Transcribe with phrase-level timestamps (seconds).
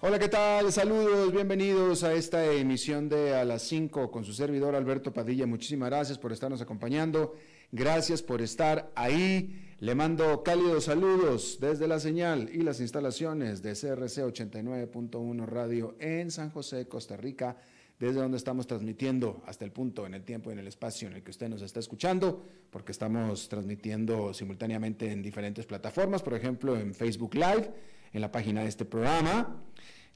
[0.00, 0.70] Hola, ¿qué tal?
[0.70, 5.44] Saludos, bienvenidos a esta emisión de A las 5 con su servidor Alberto Padilla.
[5.44, 7.34] Muchísimas gracias por estarnos acompañando.
[7.72, 13.72] Gracias por estar ahí le mando cálidos saludos desde la señal y las instalaciones de
[13.72, 17.56] CRC 89.1 Radio en San José, Costa Rica,
[17.98, 21.14] desde donde estamos transmitiendo hasta el punto, en el tiempo y en el espacio en
[21.14, 26.76] el que usted nos está escuchando, porque estamos transmitiendo simultáneamente en diferentes plataformas, por ejemplo
[26.76, 27.72] en Facebook Live,
[28.12, 29.62] en la página de este programa.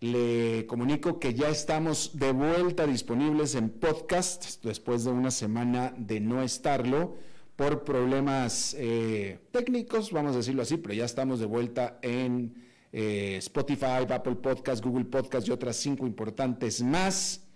[0.02, 6.18] Le comunico que ya estamos de vuelta disponibles en podcast después de una semana de
[6.18, 7.18] no estarlo
[7.54, 12.52] por problemas eh, técnicos, vamos a decirlo así, pero ya estamos de vuelta en
[12.92, 17.46] eh, Spotify, Apple Podcast, Google Podcast y otras cinco importantes más.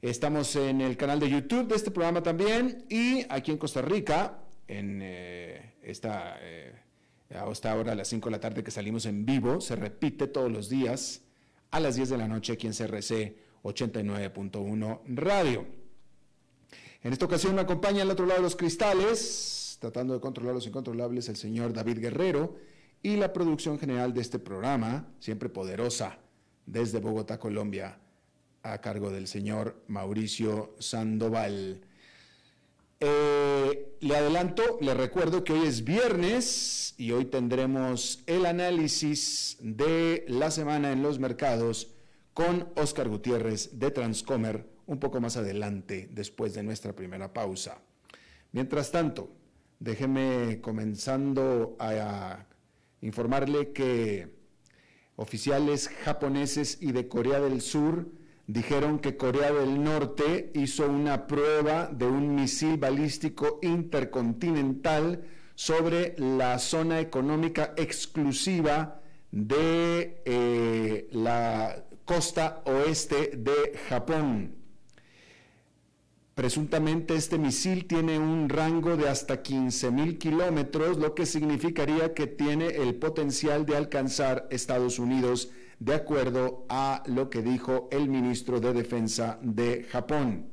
[0.00, 4.38] Estamos en el canal de YouTube de este programa también y aquí en Costa Rica,
[4.66, 6.38] en eh, esta,
[7.28, 10.50] hasta ahora a las 5 de la tarde que salimos en vivo, se repite todos
[10.50, 11.25] los días
[11.70, 15.66] a las 10 de la noche aquí en CRC 89.1 Radio.
[17.02, 20.66] En esta ocasión me acompaña al otro lado de los cristales, tratando de controlar los
[20.66, 22.56] incontrolables, el señor David Guerrero
[23.02, 26.18] y la producción general de este programa, siempre poderosa,
[26.64, 27.98] desde Bogotá, Colombia,
[28.62, 31.82] a cargo del señor Mauricio Sandoval.
[32.98, 40.24] Eh, le adelanto, le recuerdo que hoy es viernes y hoy tendremos el análisis de
[40.28, 41.92] la semana en los mercados
[42.32, 47.82] con Oscar Gutiérrez de Transcomer un poco más adelante, después de nuestra primera pausa.
[48.52, 49.30] Mientras tanto,
[49.78, 52.46] déjeme comenzando a
[53.02, 54.34] informarle que
[55.16, 58.06] oficiales japoneses y de Corea del Sur
[58.46, 65.24] dijeron que Corea del Norte hizo una prueba de un misil balístico intercontinental
[65.54, 69.00] sobre la zona económica exclusiva
[69.32, 74.54] de eh, la costa oeste de Japón.
[76.34, 82.26] Presuntamente este misil tiene un rango de hasta 15 mil kilómetros, lo que significaría que
[82.26, 88.60] tiene el potencial de alcanzar Estados Unidos, de acuerdo a lo que dijo el ministro
[88.60, 90.50] de Defensa de Japón.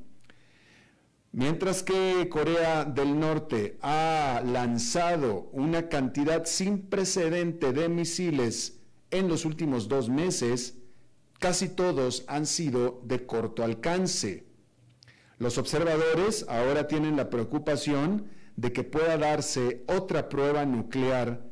[1.32, 8.80] Mientras que Corea del Norte ha lanzado una cantidad sin precedente de misiles
[9.10, 10.78] en los últimos dos meses,
[11.40, 14.46] casi todos han sido de corto alcance.
[15.40, 21.44] Los observadores ahora tienen la preocupación de que pueda darse otra prueba nuclear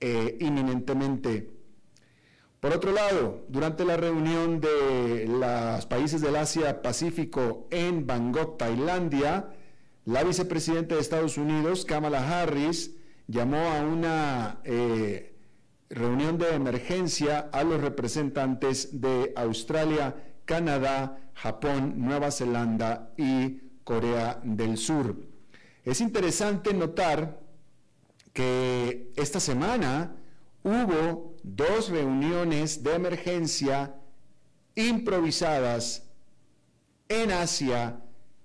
[0.00, 1.59] eh, inminentemente.
[2.60, 9.48] Por otro lado, durante la reunión de los países del Asia-Pacífico en Bangkok, Tailandia,
[10.04, 15.38] la vicepresidenta de Estados Unidos, Kamala Harris, llamó a una eh,
[15.88, 24.76] reunión de emergencia a los representantes de Australia, Canadá, Japón, Nueva Zelanda y Corea del
[24.76, 25.16] Sur.
[25.82, 27.40] Es interesante notar
[28.34, 30.14] que esta semana
[30.62, 33.94] hubo dos reuniones de emergencia
[34.74, 36.08] improvisadas
[37.08, 38.00] en Asia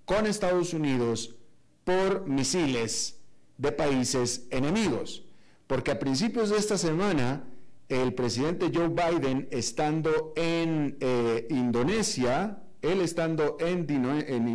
[0.05, 1.35] con Estados Unidos
[1.83, 3.19] por misiles
[3.57, 5.25] de países enemigos.
[5.67, 7.43] Porque a principios de esta semana,
[7.89, 13.87] el presidente Joe Biden, estando en eh, Indonesia, él estando en,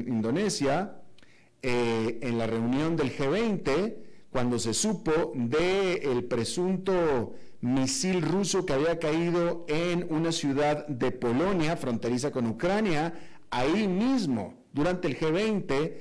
[0.07, 1.01] Indonesia,
[1.63, 3.97] eh, en la reunión del G20,
[4.31, 11.77] cuando se supo del presunto misil ruso que había caído en una ciudad de Polonia,
[11.77, 13.15] fronteriza con Ucrania,
[13.51, 15.95] ahí mismo, durante el G20,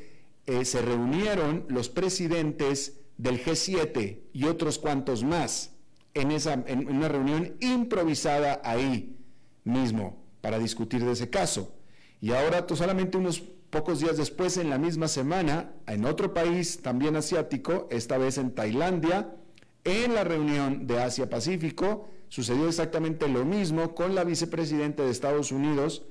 [0.46, 5.76] eh, se reunieron los presidentes del G7 y otros cuantos más
[6.14, 9.18] en, esa, en una reunión improvisada ahí
[9.64, 11.76] mismo para discutir de ese caso.
[12.22, 17.16] Y ahora, solamente unos pocos días después, en la misma semana, en otro país también
[17.16, 19.36] asiático, esta vez en Tailandia,
[19.84, 26.04] en la reunión de Asia-Pacífico, sucedió exactamente lo mismo con la vicepresidenta de Estados Unidos,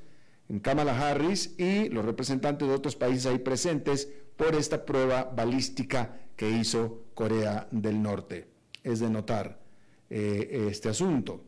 [0.63, 6.51] Kamala Harris, y los representantes de otros países ahí presentes por esta prueba balística que
[6.51, 8.49] hizo Corea del Norte.
[8.83, 9.61] Es de notar
[10.09, 11.45] eh, este asunto.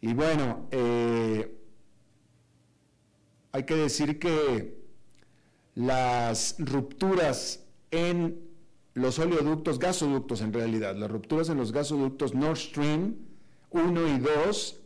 [0.00, 1.56] Y bueno, eh,
[3.52, 4.76] hay que decir que
[5.74, 8.45] las rupturas en
[8.96, 13.16] los oleoductos, gasoductos en realidad, las rupturas en los gasoductos Nord Stream
[13.68, 14.80] 1 y 2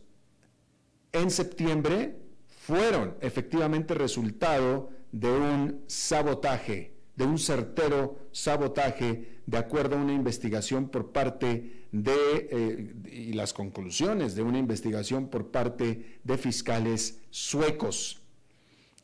[1.13, 2.17] en septiembre
[2.49, 10.89] fueron efectivamente resultado de un sabotaje, de un certero sabotaje, de acuerdo a una investigación
[10.89, 12.13] por parte de,
[12.51, 18.19] eh, y las conclusiones de una investigación por parte de fiscales suecos.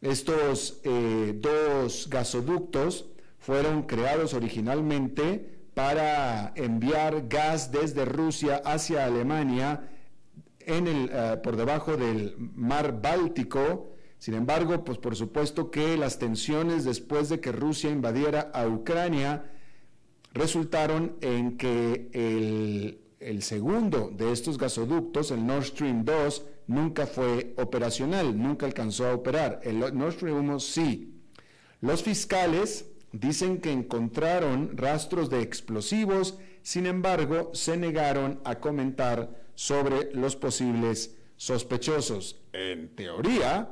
[0.01, 3.05] Estos eh, dos gasoductos
[3.47, 9.89] fueron creados originalmente para enviar gas desde Rusia hacia Alemania
[10.59, 13.93] eh, por debajo del mar Báltico.
[14.17, 19.49] Sin embargo, pues por supuesto que las tensiones después de que Rusia invadiera a Ucrania
[20.33, 27.53] resultaron en que el, el segundo de estos gasoductos, el Nord Stream 2, nunca fue
[27.55, 29.61] operacional, nunca alcanzó a operar.
[29.63, 31.13] El Nord Stream 1 sí.
[31.79, 40.13] Los fiscales dicen que encontraron rastros de explosivos, sin embargo, se negaron a comentar sobre
[40.13, 42.41] los posibles sospechosos.
[42.53, 43.69] En teoría,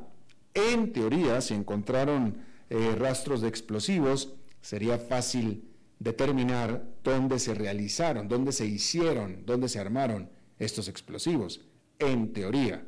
[0.53, 2.37] en teoría, si encontraron
[2.69, 9.79] eh, rastros de explosivos, sería fácil determinar dónde se realizaron, dónde se hicieron, dónde se
[9.79, 10.29] armaron
[10.59, 11.61] estos explosivos
[11.99, 12.85] en teoría.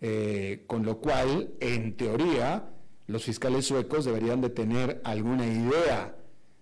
[0.00, 2.68] Eh, con lo cual, en teoría,
[3.06, 6.16] los fiscales suecos deberían de tener alguna idea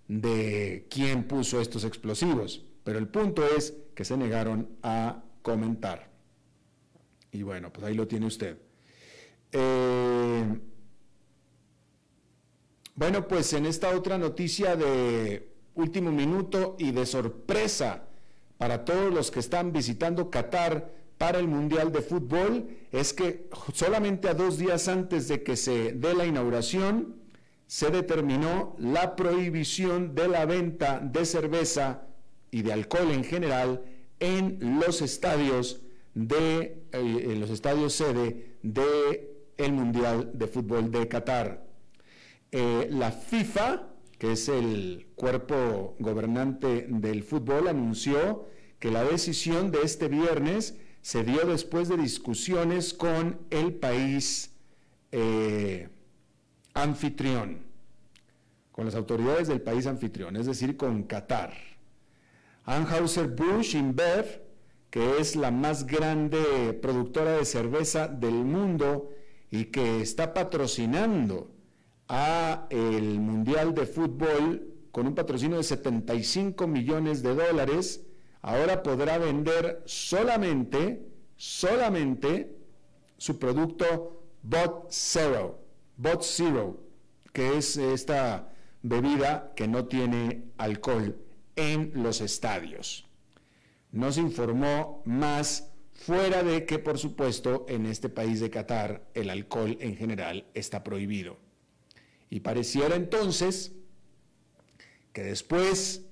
[0.08, 6.10] de quién puso estos explosivos, pero el punto es que se negaron a comentar.
[7.32, 8.58] Y bueno, pues ahí lo tiene usted.
[9.52, 10.44] Eh,
[12.94, 18.04] bueno, pues en esta otra noticia de último minuto y de sorpresa
[18.58, 24.26] para todos los que están visitando Qatar, para el Mundial de Fútbol es que solamente
[24.26, 27.16] a dos días antes de que se dé la inauguración,
[27.66, 32.06] se determinó la prohibición de la venta de cerveza
[32.50, 33.84] y de alcohol en general
[34.18, 35.82] en los estadios
[36.14, 41.66] de eh, los estadios sede de el Mundial de Fútbol de Qatar.
[42.50, 48.46] Eh, la FIFA, que es el cuerpo gobernante del fútbol, anunció
[48.78, 54.50] que la decisión de este viernes se dio después de discusiones con el país
[55.12, 55.88] eh,
[56.74, 57.58] anfitrión,
[58.72, 61.52] con las autoridades del país anfitrión, es decir, con Qatar.
[62.64, 64.42] Anheuser-Busch InBev,
[64.90, 69.10] que es la más grande productora de cerveza del mundo
[69.50, 71.50] y que está patrocinando
[72.08, 78.04] a el Mundial de Fútbol con un patrocinio de 75 millones de dólares,
[78.42, 81.06] ahora podrá vender solamente,
[81.36, 82.56] solamente
[83.16, 85.60] su producto Bot Zero,
[85.96, 86.80] Bot Zero,
[87.32, 88.52] que es esta
[88.82, 91.18] bebida que no tiene alcohol
[91.56, 93.06] en los estadios.
[93.92, 99.28] No se informó más fuera de que, por supuesto, en este país de Qatar el
[99.28, 101.36] alcohol en general está prohibido.
[102.30, 103.72] Y pareciera entonces
[105.12, 106.06] que después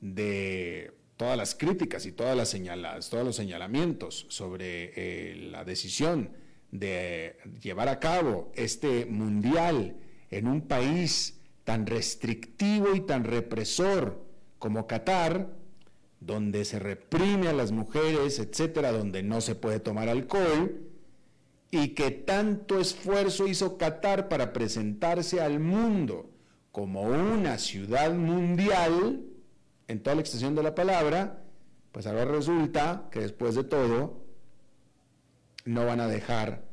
[0.00, 6.30] de todas las críticas y todas las señaladas, todos los señalamientos sobre eh, la decisión
[6.70, 9.98] de llevar a cabo este mundial
[10.30, 14.24] en un país tan restrictivo y tan represor
[14.58, 15.50] como Qatar,
[16.20, 20.80] donde se reprime a las mujeres, etcétera, donde no se puede tomar alcohol,
[21.70, 26.30] y que tanto esfuerzo hizo Qatar para presentarse al mundo
[26.72, 29.20] como una ciudad mundial,
[29.90, 31.42] en toda la extensión de la palabra,
[31.90, 34.24] pues ahora resulta que después de todo
[35.64, 36.64] no van a dejar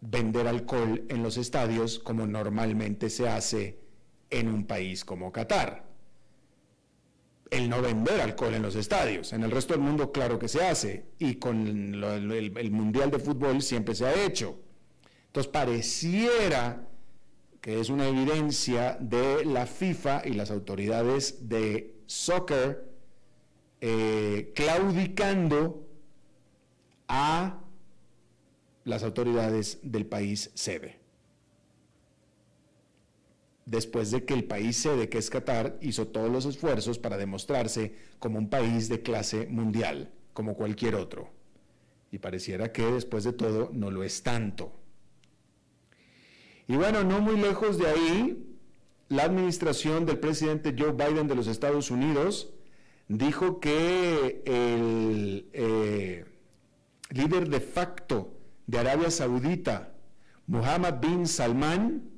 [0.00, 3.80] vender alcohol en los estadios como normalmente se hace
[4.30, 5.84] en un país como Qatar.
[7.50, 9.34] El no vender alcohol en los estadios.
[9.34, 13.18] En el resto del mundo claro que se hace y con el, el Mundial de
[13.18, 14.58] Fútbol siempre se ha hecho.
[15.26, 16.88] Entonces pareciera
[17.60, 22.84] que es una evidencia de la FIFA y las autoridades de soccer
[23.80, 25.86] eh, claudicando
[27.08, 27.58] a
[28.84, 31.00] las autoridades del país sede.
[33.64, 37.94] después de que el país sede, que es Qatar, hizo todos los esfuerzos para demostrarse
[38.18, 41.30] como un país de clase mundial, como cualquier otro.
[42.10, 44.78] Y pareciera que después de todo no lo es tanto.
[46.66, 48.51] Y bueno, no muy lejos de ahí,
[49.12, 52.48] la administración del presidente Joe Biden de los Estados Unidos
[53.08, 56.24] dijo que el eh,
[57.10, 58.32] líder de facto
[58.66, 59.92] de Arabia Saudita,
[60.46, 62.08] Mohammed bin Salman,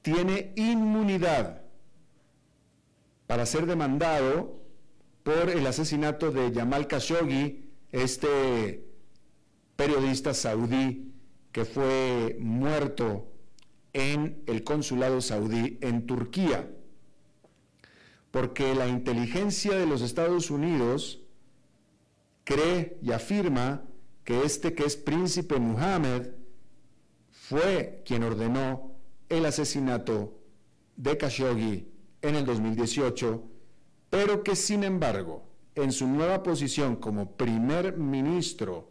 [0.00, 1.62] tiene inmunidad
[3.26, 4.62] para ser demandado
[5.24, 8.84] por el asesinato de Jamal Khashoggi, este
[9.74, 11.12] periodista saudí
[11.50, 13.26] que fue muerto
[13.98, 16.70] en el consulado saudí en Turquía.
[18.30, 21.20] Porque la inteligencia de los Estados Unidos
[22.44, 23.82] cree y afirma
[24.24, 26.22] que este que es príncipe Muhammad
[27.30, 28.92] fue quien ordenó
[29.28, 30.38] el asesinato
[30.96, 31.88] de Khashoggi
[32.22, 33.42] en el 2018,
[34.10, 38.87] pero que sin embargo, en su nueva posición como primer ministro,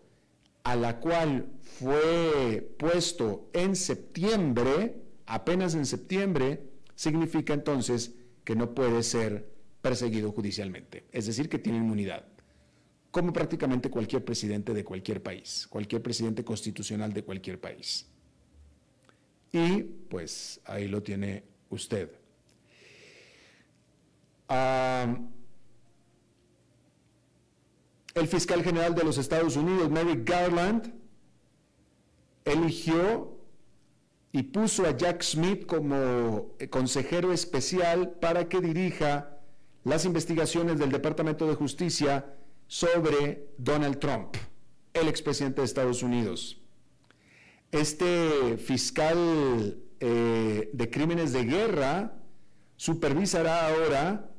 [0.68, 6.62] a la cual fue puesto en septiembre, apenas en septiembre,
[6.94, 9.50] significa entonces que no puede ser
[9.82, 12.26] perseguido judicialmente, es decir, que tiene inmunidad,
[13.12, 18.06] como prácticamente cualquier presidente de cualquier país, cualquier presidente constitucional de cualquier país.
[19.54, 22.12] Y pues ahí lo tiene usted.
[28.20, 30.94] El fiscal general de los Estados Unidos, Merrick Garland,
[32.46, 33.38] eligió
[34.32, 39.38] y puso a Jack Smith como eh, consejero especial para que dirija
[39.84, 42.34] las investigaciones del Departamento de Justicia
[42.68, 44.36] sobre Donald Trump,
[44.94, 46.62] el expresidente de Estados Unidos.
[47.72, 52.14] Este fiscal eh, de crímenes de guerra
[52.76, 54.32] supervisará ahora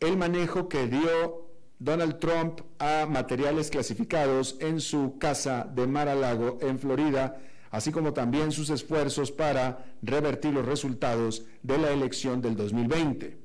[0.00, 1.43] el manejo que dio
[1.78, 7.38] Donald Trump a materiales clasificados en su casa de Mar-a-Lago, en Florida,
[7.70, 13.36] así como también sus esfuerzos para revertir los resultados de la elección del 2020.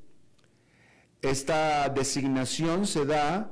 [1.22, 3.52] Esta designación se da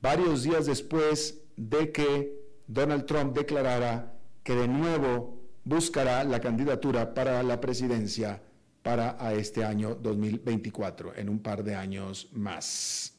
[0.00, 2.32] varios días después de que
[2.66, 8.40] Donald Trump declarara que de nuevo buscará la candidatura para la presidencia
[8.82, 13.15] para a este año 2024, en un par de años más.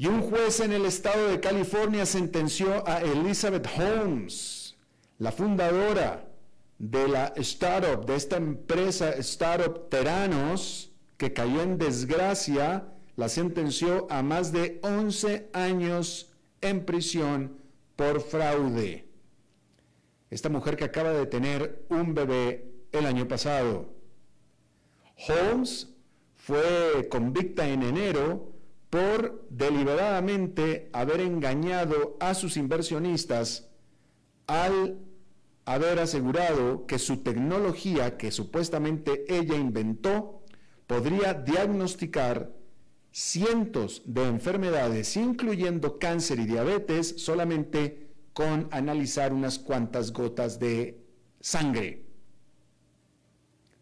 [0.00, 4.74] Y un juez en el estado de California sentenció a Elizabeth Holmes,
[5.18, 6.26] la fundadora
[6.78, 14.22] de la startup, de esta empresa startup Teranos, que cayó en desgracia, la sentenció a
[14.22, 17.58] más de 11 años en prisión
[17.94, 19.06] por fraude
[20.30, 23.92] esta mujer que acaba de tener un bebé el año pasado.
[25.28, 25.90] Holmes
[26.36, 28.49] fue convicta en enero
[28.90, 33.68] por deliberadamente haber engañado a sus inversionistas
[34.48, 34.98] al
[35.64, 40.42] haber asegurado que su tecnología que supuestamente ella inventó
[40.88, 42.52] podría diagnosticar
[43.12, 51.04] cientos de enfermedades, incluyendo cáncer y diabetes, solamente con analizar unas cuantas gotas de
[51.40, 52.06] sangre.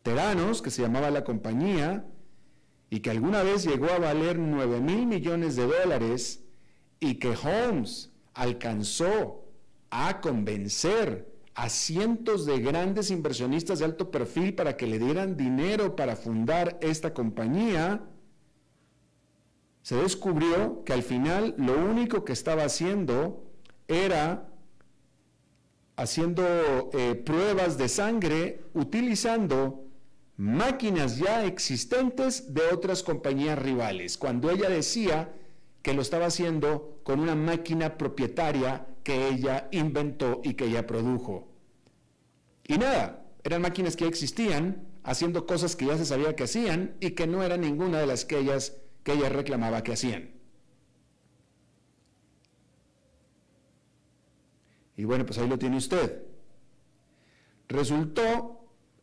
[0.02, 2.06] Teranos, que se llamaba la compañía,
[2.90, 6.44] y que alguna vez llegó a valer 9 mil millones de dólares,
[7.00, 9.44] y que Holmes alcanzó
[9.90, 15.96] a convencer a cientos de grandes inversionistas de alto perfil para que le dieran dinero
[15.96, 18.04] para fundar esta compañía,
[19.82, 23.44] se descubrió que al final lo único que estaba haciendo
[23.88, 24.48] era
[25.96, 29.87] haciendo eh, pruebas de sangre utilizando
[30.38, 35.34] máquinas ya existentes de otras compañías rivales, cuando ella decía
[35.82, 41.48] que lo estaba haciendo con una máquina propietaria que ella inventó y que ella produjo.
[42.66, 47.10] Y nada, eran máquinas que existían, haciendo cosas que ya se sabía que hacían y
[47.10, 50.30] que no eran ninguna de las que, ellas, que ella reclamaba que hacían.
[54.96, 56.22] Y bueno, pues ahí lo tiene usted.
[57.68, 58.57] Resultó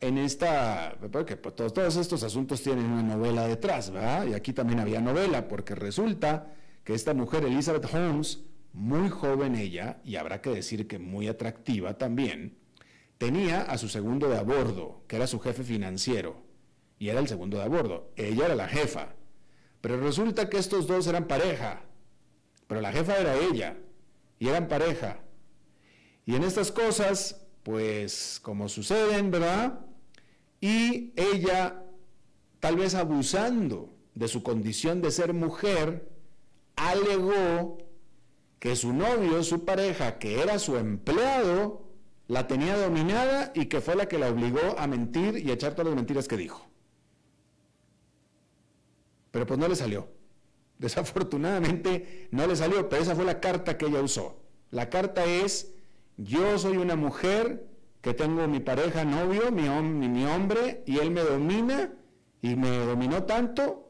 [0.08, 4.28] en esta, porque pues, todos, estos asuntos tienen una novela detrás, ¿verdad?
[4.28, 8.44] Y aquí también había novela, porque resulta que esta mujer, Elizabeth Holmes,
[8.74, 12.58] muy joven ella, y habrá que decir que muy atractiva también,
[13.18, 16.44] tenía a su segundo de a bordo, que era su jefe financiero,
[17.00, 18.12] y era el segundo de a bordo.
[18.16, 19.16] Ella era la jefa.
[19.82, 21.84] Pero resulta que estos dos eran pareja,
[22.68, 23.78] pero la jefa era ella,
[24.40, 25.20] y eran pareja.
[26.26, 29.85] Y en estas cosas, pues como suceden, ¿verdad?
[30.66, 31.84] Y ella,
[32.60, 36.10] tal vez abusando de su condición de ser mujer,
[36.76, 37.78] alegó
[38.58, 41.84] que su novio, su pareja, que era su empleado,
[42.28, 45.74] la tenía dominada y que fue la que la obligó a mentir y a echar
[45.74, 46.68] todas las mentiras que dijo.
[49.30, 50.10] Pero pues no le salió.
[50.80, 54.42] Desafortunadamente no le salió, pero esa fue la carta que ella usó.
[54.72, 55.76] La carta es,
[56.18, 57.68] yo soy una mujer
[58.06, 61.92] que tengo mi pareja, novio, mi, mi hombre, y él me domina
[62.40, 63.90] y me dominó tanto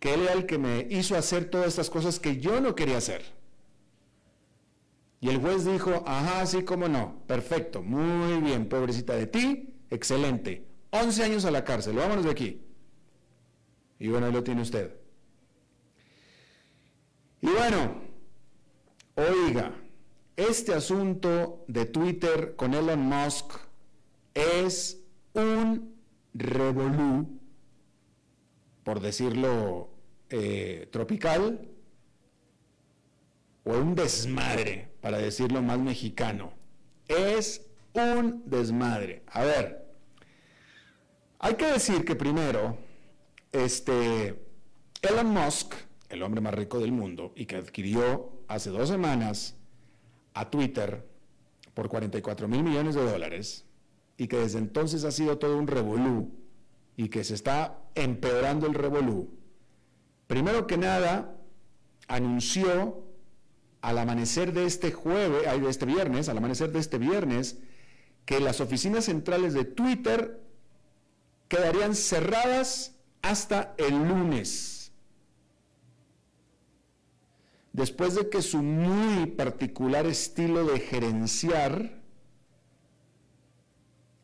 [0.00, 2.98] que él era el que me hizo hacer todas estas cosas que yo no quería
[2.98, 3.22] hacer.
[5.20, 10.66] Y el juez dijo, ajá, sí, cómo no, perfecto, muy bien, pobrecita de ti, excelente,
[10.90, 12.60] 11 años a la cárcel, vámonos de aquí.
[14.00, 14.96] Y bueno, ahí lo tiene usted.
[17.40, 18.02] Y bueno,
[19.14, 19.72] oiga,
[20.36, 23.54] este asunto de Twitter con Elon Musk
[24.34, 25.02] es
[25.32, 25.96] un
[26.34, 27.40] revolú,
[28.84, 29.90] por decirlo
[30.28, 31.68] eh, tropical,
[33.64, 36.52] o un desmadre, para decirlo más mexicano.
[37.08, 39.22] Es un desmadre.
[39.26, 39.86] A ver,
[41.38, 42.76] hay que decir que primero,
[43.52, 44.40] este,
[45.00, 45.74] Elon Musk,
[46.10, 49.55] el hombre más rico del mundo, y que adquirió hace dos semanas
[50.36, 51.08] a Twitter
[51.72, 53.64] por 44 mil millones de dólares,
[54.18, 56.30] y que desde entonces ha sido todo un revolú,
[56.94, 59.30] y que se está empeorando el revolú,
[60.26, 61.34] primero que nada,
[62.06, 63.02] anunció
[63.80, 67.58] al amanecer de este jueves, de este viernes, al amanecer de este viernes,
[68.26, 70.42] que las oficinas centrales de Twitter
[71.48, 74.75] quedarían cerradas hasta el lunes.
[77.76, 82.00] Después de que su muy particular estilo de gerenciar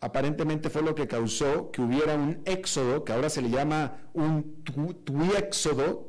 [0.00, 4.64] aparentemente fue lo que causó que hubiera un éxodo, que ahora se le llama un
[5.04, 6.08] tuitéxodo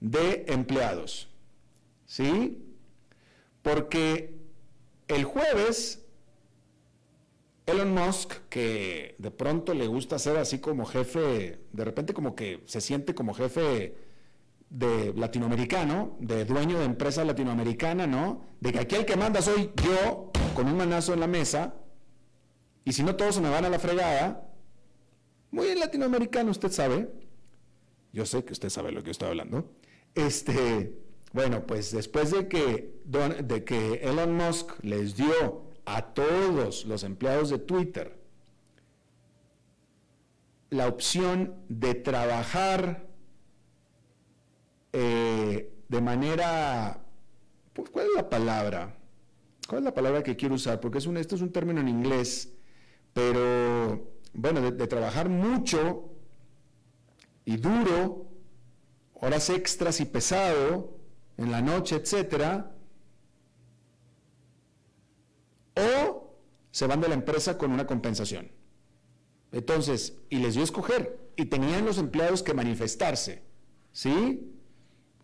[0.00, 1.30] de empleados.
[2.04, 2.62] ¿Sí?
[3.62, 4.38] Porque
[5.08, 6.04] el jueves
[7.64, 12.62] Elon Musk, que de pronto le gusta ser así como jefe, de repente como que
[12.66, 14.07] se siente como jefe
[14.70, 18.44] de latinoamericano, de dueño de empresa latinoamericana, ¿no?
[18.60, 21.74] De que aquí el que manda soy yo, con un manazo en la mesa,
[22.84, 24.50] y si no todos se me van a la fregada,
[25.50, 27.10] muy latinoamericano, usted sabe,
[28.12, 29.72] yo sé que usted sabe lo que estoy hablando,
[30.14, 30.94] este,
[31.32, 37.50] bueno, pues después de que, de que Elon Musk les dio a todos los empleados
[37.50, 38.18] de Twitter
[40.70, 43.07] la opción de trabajar
[45.38, 47.04] eh, de manera,
[47.72, 48.96] pues, ¿cuál es la palabra?
[49.68, 50.80] ¿Cuál es la palabra que quiero usar?
[50.80, 52.54] Porque es esto es un término en inglés,
[53.12, 56.10] pero bueno, de, de trabajar mucho
[57.44, 58.26] y duro,
[59.14, 60.98] horas extras y pesado,
[61.36, 62.74] en la noche, etcétera,
[65.76, 66.34] o
[66.70, 68.50] se van de la empresa con una compensación.
[69.52, 73.44] Entonces, y les dio a escoger, y tenían los empleados que manifestarse,
[73.92, 74.57] ¿sí?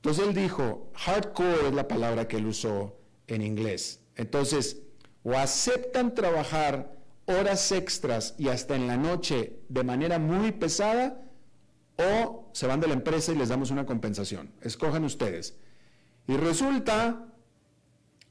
[0.05, 2.95] Entonces él dijo, hardcore es la palabra que él usó
[3.27, 4.03] en inglés.
[4.17, 4.83] Entonces,
[5.23, 11.23] o aceptan trabajar horas extras y hasta en la noche de manera muy pesada,
[11.97, 14.53] o se van de la empresa y les damos una compensación.
[14.61, 15.57] Escojan ustedes.
[16.29, 17.31] Y resulta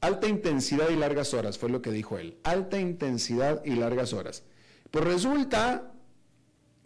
[0.00, 2.38] Alta intensidad y largas horas, fue lo que dijo él.
[2.44, 4.44] Alta intensidad y largas horas.
[4.92, 5.92] Pues resulta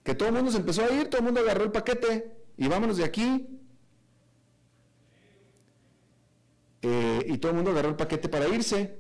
[0.03, 2.69] que todo el mundo se empezó a ir, todo el mundo agarró el paquete y
[2.69, 3.58] vámonos de aquí.
[6.83, 8.99] Eh, y todo el mundo agarró el paquete para irse.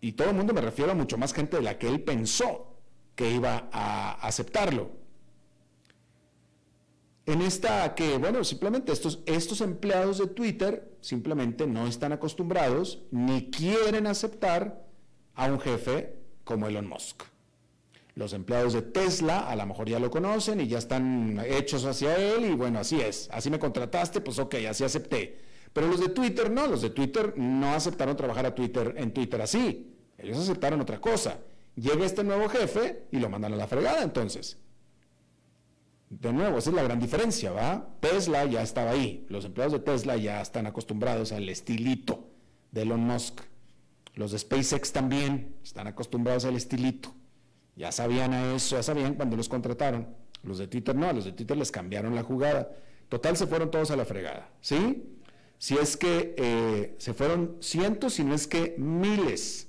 [0.00, 2.76] Y todo el mundo me refiero a mucho más gente de la que él pensó
[3.14, 4.98] que iba a aceptarlo
[7.28, 13.50] en esta que, bueno, simplemente estos, estos empleados de Twitter simplemente no están acostumbrados ni
[13.50, 14.82] quieren aceptar
[15.34, 17.24] a un jefe como Elon Musk.
[18.18, 22.16] Los empleados de Tesla a lo mejor ya lo conocen y ya están hechos hacia
[22.16, 25.38] él y bueno, así es, así me contrataste, pues ok, así acepté.
[25.72, 29.40] Pero los de Twitter no, los de Twitter no aceptaron trabajar a Twitter en Twitter
[29.40, 29.94] así.
[30.18, 31.38] Ellos aceptaron otra cosa.
[31.76, 34.58] Llega este nuevo jefe y lo mandan a la fregada entonces.
[36.10, 37.88] De nuevo, esa es la gran diferencia, ¿va?
[38.00, 39.26] Tesla ya estaba ahí.
[39.28, 42.26] Los empleados de Tesla ya están acostumbrados al estilito
[42.72, 43.42] de Elon Musk.
[44.14, 47.14] Los de SpaceX también están acostumbrados al estilito.
[47.78, 50.08] Ya sabían a eso, ya sabían cuando los contrataron.
[50.42, 52.72] Los de Twitter no, los de Twitter les cambiaron la jugada.
[53.08, 55.16] Total, se fueron todos a la fregada, ¿sí?
[55.58, 59.68] Si es que eh, se fueron cientos, si no es que miles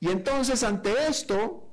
[0.00, 1.68] Y entonces ante esto,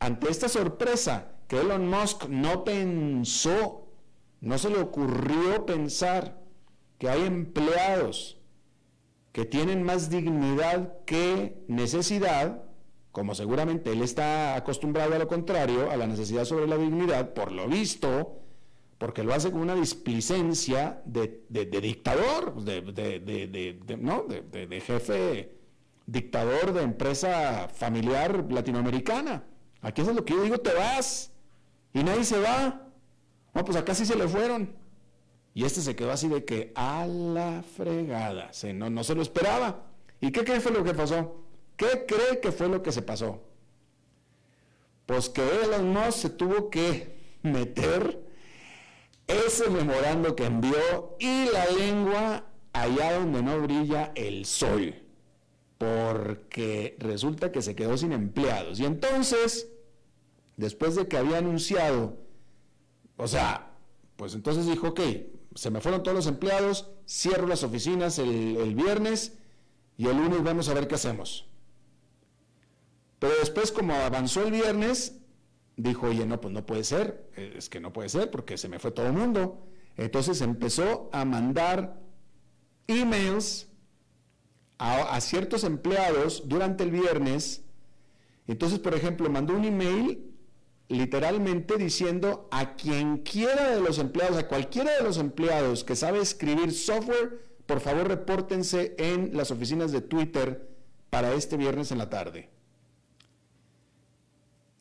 [0.00, 3.88] ante esta sorpresa que Elon Musk no pensó,
[4.40, 6.40] no se le ocurrió pensar
[6.98, 8.38] que hay empleados
[9.30, 12.62] que tienen más dignidad que necesidad,
[13.14, 17.52] como seguramente él está acostumbrado a lo contrario, a la necesidad sobre la dignidad, por
[17.52, 18.40] lo visto,
[18.98, 22.82] porque lo hace con una displicencia de, dictador, de,
[24.84, 25.56] jefe
[26.06, 29.44] dictador de empresa familiar latinoamericana.
[29.80, 31.30] Aquí es lo que yo digo, te vas
[31.92, 32.88] y nadie se va.
[33.54, 34.74] No, pues acá sí se le fueron.
[35.54, 39.22] Y este se quedó así de que a la fregada, se, no, no se lo
[39.22, 39.84] esperaba.
[40.20, 41.43] ¿Y qué fue lo que pasó?
[41.76, 43.42] ¿Qué cree que fue lo que se pasó?
[45.06, 48.24] Pues que Elon Musk se tuvo que meter
[49.26, 55.02] ese memorando que envió y la lengua allá donde no brilla el sol,
[55.78, 58.80] porque resulta que se quedó sin empleados.
[58.80, 59.68] Y entonces,
[60.56, 62.18] después de que había anunciado,
[63.16, 63.72] o sea,
[64.16, 65.00] pues entonces dijo, ok,
[65.54, 69.38] se me fueron todos los empleados, cierro las oficinas el, viernes
[69.96, 71.46] y el lunes vamos a ver qué hacemos.
[73.18, 75.18] Pero después, como avanzó el viernes,
[75.76, 78.78] dijo, oye, no, pues no puede ser, es que no puede ser porque se me
[78.78, 79.66] fue todo el mundo.
[79.96, 82.00] Entonces empezó a mandar
[82.86, 83.68] emails
[84.78, 87.62] a, a, ciertos empleados durante el viernes.
[88.46, 90.34] Entonces, por ejemplo, mandó un email
[90.88, 96.20] literalmente diciendo a quien quiera de los empleados, a cualquiera de los empleados que sabe
[96.20, 100.68] escribir software, por favor repórtense en las oficinas de Twitter
[101.10, 102.50] para este viernes en la tarde.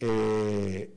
[0.05, 0.93] Eh,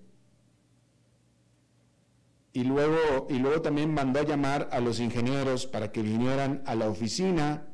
[2.53, 6.75] y, luego, y luego también mandó a llamar a los ingenieros para que vinieran a
[6.75, 7.69] la oficina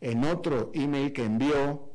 [0.00, 1.90] en otro email que envió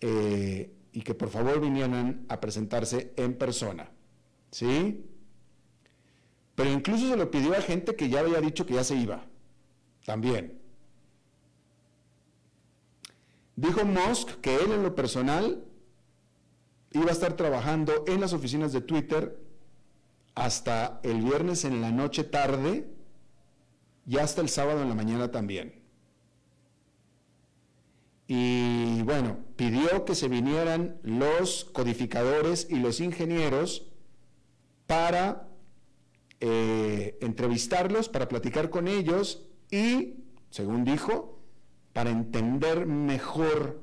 [0.00, 3.90] eh, y que por favor vinieran a presentarse en persona.
[4.52, 5.04] ¿Sí?
[6.54, 9.26] Pero incluso se lo pidió a gente que ya había dicho que ya se iba.
[10.06, 10.58] También.
[13.54, 15.67] Dijo Musk que él en lo personal
[16.92, 19.38] iba a estar trabajando en las oficinas de Twitter
[20.34, 22.88] hasta el viernes en la noche tarde
[24.06, 25.82] y hasta el sábado en la mañana también.
[28.26, 33.86] Y bueno, pidió que se vinieran los codificadores y los ingenieros
[34.86, 35.48] para
[36.40, 41.42] eh, entrevistarlos, para platicar con ellos y, según dijo,
[41.92, 43.82] para entender mejor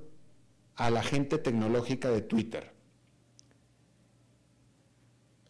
[0.76, 2.75] a la gente tecnológica de Twitter.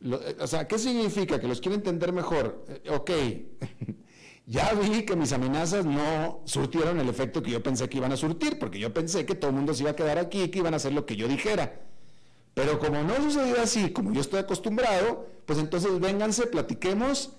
[0.04, 1.40] Eh, o sea, ¿qué significa?
[1.40, 2.66] Que los quiere entender mejor.
[2.68, 3.12] Eh, ok,
[4.46, 8.18] ya vi que mis amenazas no surtieron el efecto que yo pensé que iban a
[8.18, 10.60] surtir, porque yo pensé que todo el mundo se iba a quedar aquí y que
[10.60, 11.82] iban a hacer lo que yo dijera.
[12.54, 17.34] Pero como no sucedió así, como yo estoy acostumbrado, pues entonces vénganse, platiquemos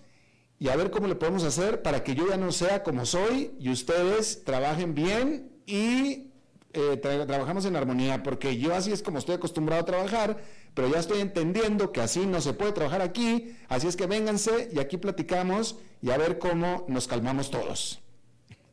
[0.59, 3.53] y a ver cómo le podemos hacer para que yo ya no sea como soy
[3.59, 6.33] y ustedes trabajen bien y
[6.75, 10.37] eh, trabajamos en armonía, porque yo así es como estoy acostumbrado a trabajar,
[10.77, 14.69] pero ya estoy entendiendo que así no se puede trabajar aquí, así es que vénganse
[14.71, 18.03] y aquí platicamos y a ver cómo nos calmamos todos.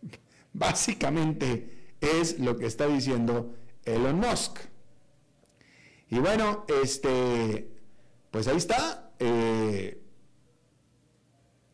[0.53, 4.59] Básicamente es lo que está diciendo Elon Musk.
[6.09, 7.71] Y bueno, este,
[8.31, 9.13] pues ahí está.
[9.19, 10.03] Eh,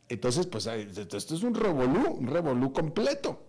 [0.09, 3.47] entonces, pues esto es un revolú, un revolú completo.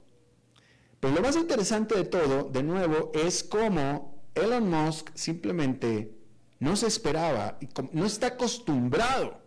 [0.98, 6.19] Pero lo más interesante de todo, de nuevo, es cómo Elon Musk simplemente
[6.60, 7.58] no se esperaba,
[7.92, 9.40] no está acostumbrado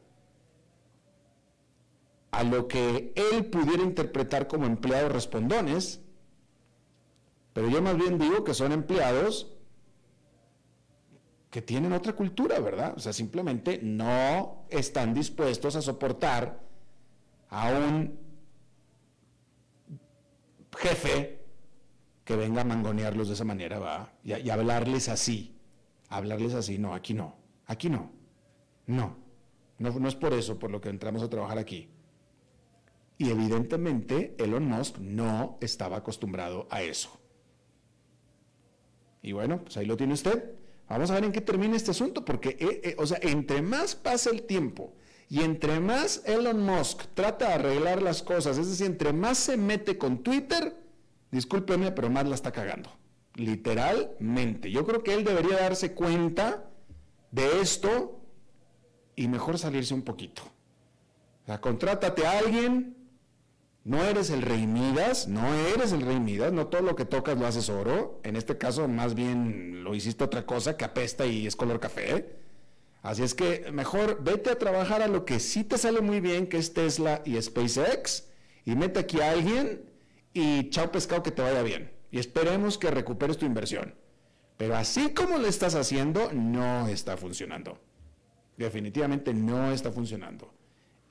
[2.32, 6.02] a lo que él pudiera interpretar como empleados respondones,
[7.54, 9.54] pero yo más bien digo que son empleados
[11.52, 12.96] que tienen otra cultura, ¿verdad?
[12.98, 16.60] O sea, simplemente no están dispuestos a soportar
[17.52, 18.18] a un
[20.76, 21.46] jefe
[22.26, 25.53] que venga a mangonearlos de esa manera, va, y, hablarles así,
[26.18, 28.12] hablarles así, no, aquí no, aquí no,
[28.88, 29.18] no,
[29.80, 31.90] no, es por eso por lo que entramos a trabajar aquí.
[33.18, 37.20] Y evidentemente Elon Musk no estaba acostumbrado a eso.
[39.22, 40.56] Y bueno, pues ahí lo tiene usted.
[40.90, 43.96] Vamos a ver en qué termina este asunto, porque, eh, eh, o sea, entre más
[43.96, 44.94] pasa el tiempo
[45.30, 49.58] y entre más Elon Musk trata de arreglar las cosas, es decir, entre más se
[49.58, 50.76] mete con Twitter,
[51.32, 52.92] discúlpeme, pero más la está cagando.
[53.36, 54.72] Literalmente.
[54.72, 56.70] Yo creo que él debería darse cuenta
[57.32, 58.22] de esto
[59.16, 60.44] y mejor salirse un poquito.
[61.44, 62.96] O sea, contrátate a alguien
[63.86, 67.38] No eres el rey Midas, no eres el rey Midas, no todo lo que tocas
[67.38, 68.22] lo haces oro.
[68.24, 72.38] En este caso, más bien lo hiciste otra cosa que apesta y es color café.
[73.02, 76.48] Así es que mejor vete a trabajar a lo que sí te sale muy bien,
[76.48, 78.30] que es Tesla y SpaceX,
[78.64, 79.84] y mete aquí a alguien
[80.34, 81.92] y chao pescado que te vaya bien.
[82.14, 83.96] Y esperemos que recuperes tu inversión.
[84.58, 87.80] Pero así como lo estás haciendo, no está funcionando.
[88.56, 90.54] Definitivamente no está funcionando.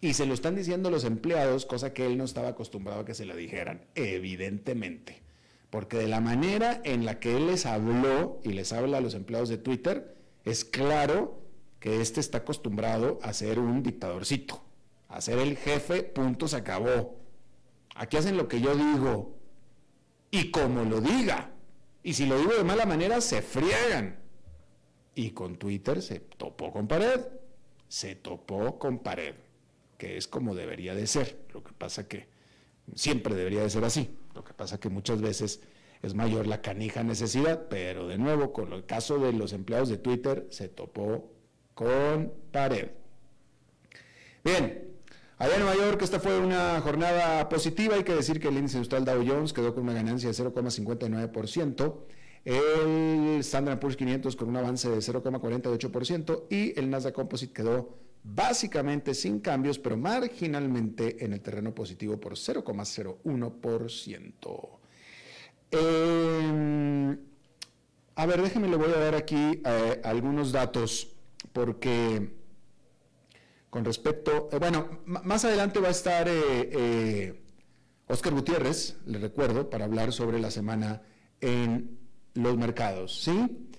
[0.00, 3.14] Y se lo están diciendo los empleados, cosa que él no estaba acostumbrado a que
[3.14, 5.22] se le dijeran, evidentemente.
[5.70, 9.14] Porque de la manera en la que él les habló y les habla a los
[9.14, 11.42] empleados de Twitter, es claro
[11.80, 14.62] que este está acostumbrado a ser un dictadorcito,
[15.08, 17.18] a ser el jefe, punto, se acabó.
[17.96, 19.41] Aquí hacen lo que yo digo
[20.32, 21.52] y como lo diga.
[22.02, 24.18] Y si lo digo de mala manera, se friegan.
[25.14, 27.20] Y con Twitter se topó con pared,
[27.86, 29.36] se topó con pared
[30.02, 31.38] que es como debería de ser.
[31.54, 32.26] Lo que pasa que
[32.96, 34.18] siempre debería de ser así.
[34.34, 35.60] Lo que pasa que muchas veces
[36.02, 39.98] es mayor la canija necesidad, pero de nuevo, con el caso de los empleados de
[39.98, 41.30] Twitter, se topó
[41.74, 42.90] con pared.
[44.42, 44.91] Bien,
[45.42, 48.76] allá en Nueva York esta fue una jornada positiva, hay que decir que el índice
[48.76, 51.96] industrial Dow Jones quedó con una ganancia de 0,59%,
[52.44, 59.14] el Standard Poor's 500 con un avance de 0,48% y el Nasdaq Composite quedó básicamente
[59.14, 64.78] sin cambios, pero marginalmente en el terreno positivo por 0,01%.
[65.72, 67.18] Em,
[68.14, 71.16] a ver, déjenme, le voy a dar aquí eh, algunos datos,
[71.52, 72.41] porque
[73.72, 77.42] con respecto, eh, bueno, más adelante va a estar eh,
[78.06, 81.00] Oscar Gutiérrez, le recuerdo, para hablar sobre la semana
[81.40, 81.98] en
[82.34, 83.70] los mercados, ¿sí?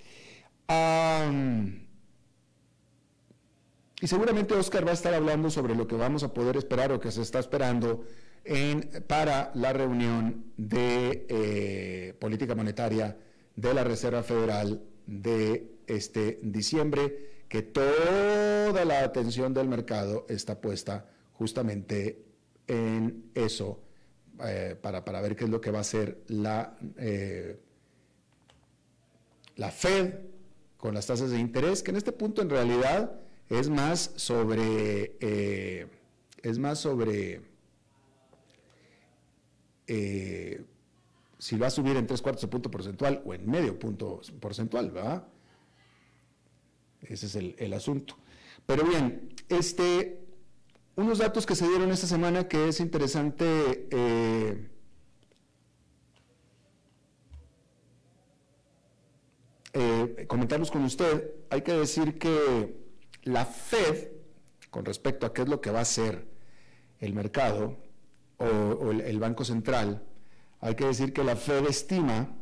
[4.02, 7.00] Y seguramente Oscar va a estar hablando sobre lo que vamos a poder esperar o
[7.00, 8.04] que se está esperando
[9.06, 13.16] para la reunión de eh, política monetaria
[13.56, 21.06] de la Reserva Federal de este diciembre, que toda la atención del mercado está puesta
[21.34, 22.26] justamente
[22.66, 23.80] en eso,
[24.44, 27.60] eh, para, para, ver qué es lo que va a hacer la, eh,
[29.56, 30.16] la Fed
[30.78, 35.86] con las tasas de interés, que en este punto en realidad es más sobre, eh,
[36.42, 37.40] es más sobre
[41.38, 44.90] si va a subir en tres cuartos de punto porcentual o en medio punto porcentual,
[44.90, 45.28] ¿verdad?
[47.04, 48.18] Ese es el, asunto.
[48.66, 50.20] Pero bien, este,
[50.96, 54.70] unos datos que se dieron esta semana que es interesante eh,
[60.28, 61.32] comentarlos con usted.
[61.50, 62.76] Hay que decir que
[63.24, 64.10] la Fed,
[64.70, 66.28] con respecto a qué es lo que va a hacer
[67.00, 67.78] el mercado
[68.38, 70.04] o, el, Banco Central,
[70.60, 72.36] hay que decir que la Fed estima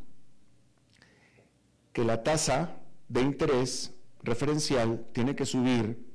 [1.93, 2.77] que la tasa
[3.09, 6.05] de interés referencial tiene que subir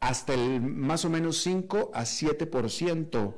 [0.00, 3.34] hasta el más o menos 5 a 7%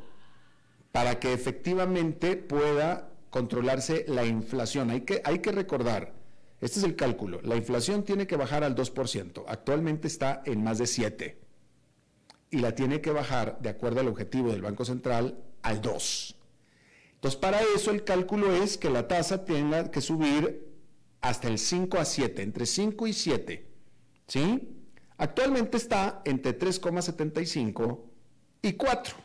[0.92, 4.90] para que efectivamente pueda controlarse la inflación.
[4.90, 6.18] Hay que, hay que recordar
[6.60, 7.40] este es el cálculo.
[7.42, 9.44] La inflación tiene que bajar al 2%.
[9.46, 11.38] Actualmente está en más de 7.
[12.50, 16.36] Y la tiene que bajar, de acuerdo al objetivo del Banco Central, al 2.
[17.14, 20.67] Entonces, para eso el cálculo es que la tasa tenga que subir
[21.20, 23.68] hasta el 5 a 7, entre 5 y 7.
[24.26, 24.74] ¿Sí?
[25.16, 28.00] Actualmente está entre 3,75
[28.62, 29.16] y 4.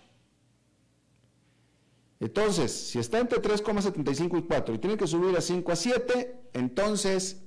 [2.19, 6.41] Entonces, si está entre 3,75 y 4 y tiene que subir a 5 a 7,
[6.53, 7.43] entonces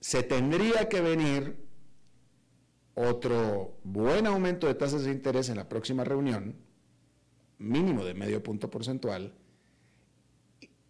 [0.00, 1.56] se tendría que venir
[2.94, 6.56] otro buen aumento de tasas de interés en la próxima reunión,
[7.58, 9.34] mínimo de medio punto porcentual,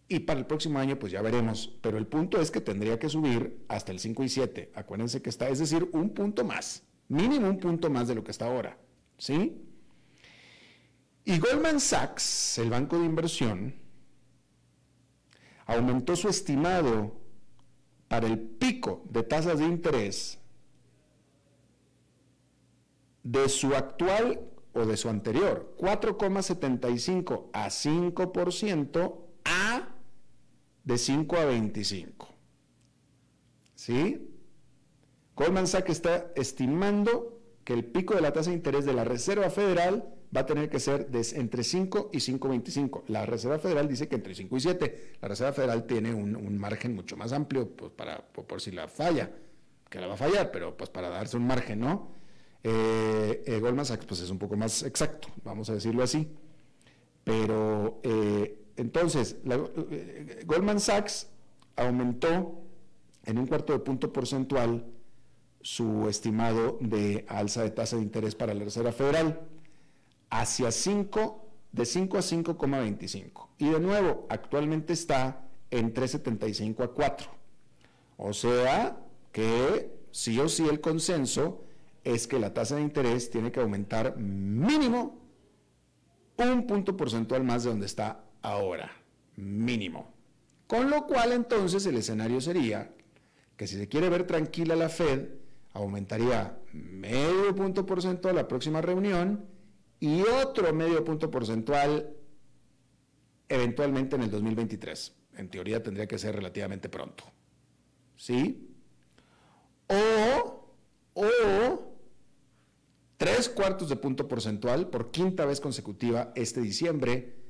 [0.07, 3.09] y para el próximo año pues ya veremos, pero el punto es que tendría que
[3.09, 7.49] subir hasta el 5 y 7, acuérdense que está, es decir, un punto más, mínimo
[7.49, 8.77] un punto más de lo que está ahora,
[9.17, 9.61] ¿sí?
[11.25, 13.75] Y Goldman Sachs, el banco de inversión,
[15.65, 17.15] aumentó su estimado
[18.09, 20.37] para el pico de tasas de interés
[23.23, 24.41] de su actual
[24.73, 29.22] o de su anterior 4,75 a 5% a
[30.83, 32.27] de 5 a 25.
[33.75, 34.29] ¿Sí?
[35.35, 39.49] Goldman Sachs está estimando que el pico de la tasa de interés de la Reserva
[39.49, 43.03] Federal va a tener que ser entre 5 y 5,25.
[43.07, 45.11] La Reserva Federal dice que entre 5 y 7.
[45.21, 49.31] La Reserva Federal tiene un, margen mucho más amplio pues, para, por, si la falla,
[49.89, 52.11] que la va a fallar, pero pues para darse un margen, ¿no?
[52.63, 56.27] Eh, eh, Goldman Sachs pues es un poco más exacto, vamos a decirlo así.
[57.23, 61.29] Pero eh, entonces, eh, Goldman Sachs
[61.75, 62.61] aumentó
[63.25, 64.85] en un cuarto de punto porcentual
[65.61, 69.47] su estimado de alza de tasa de interés para la Reserva Federal
[70.29, 73.47] hacia 5, de 5 a 5,25.
[73.59, 77.31] Y de nuevo, actualmente está en 3,75 a 4.
[78.17, 78.97] O sea
[79.31, 81.63] que sí o sí el consenso
[82.03, 85.23] es que la tasa de interés tiene que aumentar mínimo
[86.37, 88.91] un punto porcentual más de donde está ahora,
[89.35, 90.13] mínimo.
[90.67, 92.93] Con lo cual entonces el escenario sería
[93.57, 95.29] que si se quiere ver tranquila la Fed,
[95.73, 99.45] aumentaría medio punto porcentual la próxima reunión
[99.99, 102.15] y otro medio punto porcentual
[103.49, 105.15] eventualmente en el 2023.
[105.37, 107.23] En teoría tendría que ser relativamente pronto.
[108.15, 108.69] ¿Sí?
[109.87, 110.67] O,
[111.13, 111.93] o
[113.17, 117.42] tres cuartos de punto porcentual por quinta vez consecutiva este diciembre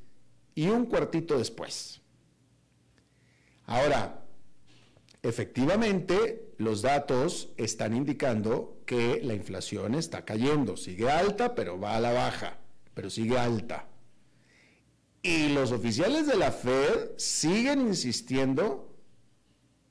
[0.55, 2.01] y un cuartito después.
[3.65, 4.25] Ahora,
[5.21, 11.99] efectivamente, los datos están indicando que la inflación está cayendo, sigue alta, pero va a
[11.99, 12.57] la baja,
[12.93, 13.87] pero sigue alta.
[15.21, 18.93] Y los oficiales de la Fed siguen insistiendo,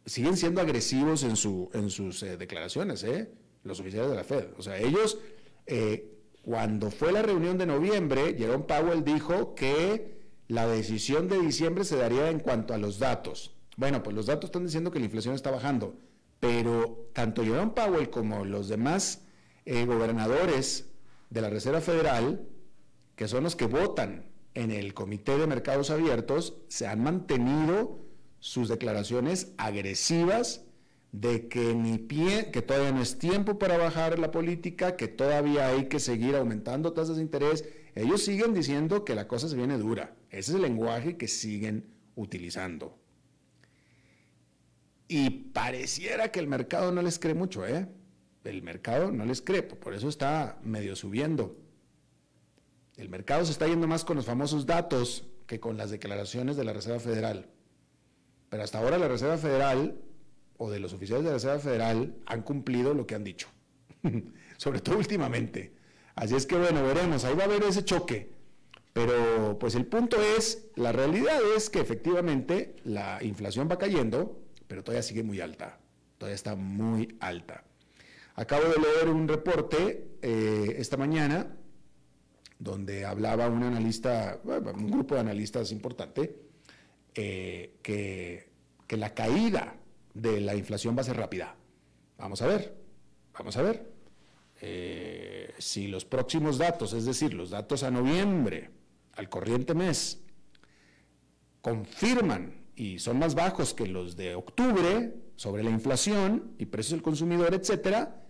[0.05, 3.31] siguen siendo agresivos en, su, en sus eh, declaraciones, ¿eh?
[3.65, 4.49] los oficiales de la Fed.
[4.59, 5.19] O sea, ellos,
[5.67, 11.85] eh, cuando fue la reunión de noviembre, Jerome Powell dijo que la decisión de diciembre
[11.85, 13.55] se daría en cuanto a los datos.
[13.77, 15.97] Bueno, pues los datos están diciendo que la inflación está bajando,
[16.41, 19.23] pero tanto Jerome Powell como los demás
[19.65, 20.91] eh, gobernadores
[21.31, 22.47] de la Reserva Federal,
[23.17, 28.01] que son los que votan en el Comité de Mercados Abiertos, se han mantenido
[28.41, 30.65] sus declaraciones agresivas
[31.13, 35.69] de que ni pie, que todavía no es tiempo para bajar la política, que todavía
[35.69, 37.65] hay que seguir aumentando tasas de interés.
[37.95, 40.15] Ellos siguen diciendo que la cosa se viene dura.
[40.31, 42.99] Ese es el lenguaje que siguen utilizando.
[45.09, 47.87] Y pareciera que el mercado no les cree mucho, ¿eh?
[48.45, 51.57] El mercado no les cree, por eso está medio subiendo.
[52.97, 56.65] El mercado se está yendo más con los famosos datos que con las declaraciones de
[56.65, 57.51] la Reserva Federal.
[58.49, 60.01] Pero hasta ahora la Reserva Federal
[60.57, 63.49] o de los oficiales de la Reserva Federal han cumplido lo que han dicho,
[64.57, 65.73] sobre todo últimamente.
[66.15, 68.31] Así es que bueno, veremos, ahí va a haber ese choque.
[68.93, 74.85] Pero pues el punto es, la realidad es que efectivamente la inflación va cayendo, pero
[74.85, 75.79] todavía sigue muy alta,
[76.19, 77.65] todavía está muy alta.
[78.35, 81.57] Acabo de leer un reporte eh, esta mañana
[82.59, 86.37] donde hablaba un analista, un grupo de analistas importante,
[87.15, 88.51] eh, que,
[88.87, 89.75] que la caída
[90.15, 91.57] de la inflación va a ser rápida.
[92.19, 92.75] Vamos a ver,
[93.33, 93.92] vamos a ver.
[94.65, 98.71] Eh, si los próximos datos, es decir, los datos a noviembre,
[99.15, 100.23] al corriente mes
[101.61, 107.03] confirman y son más bajos que los de octubre sobre la inflación y precios del
[107.03, 108.23] consumidor, etcétera,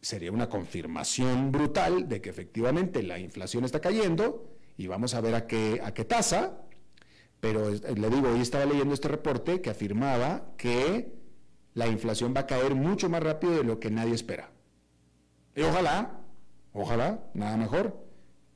[0.00, 5.34] sería una confirmación brutal de que efectivamente la inflación está cayendo y vamos a ver
[5.34, 6.60] a qué, a qué tasa,
[7.40, 11.12] pero le digo, hoy estaba leyendo este reporte que afirmaba que
[11.74, 14.52] la inflación va a caer mucho más rápido de lo que nadie espera.
[15.56, 16.10] Y ojalá,
[16.74, 17.98] ojalá, nada mejor,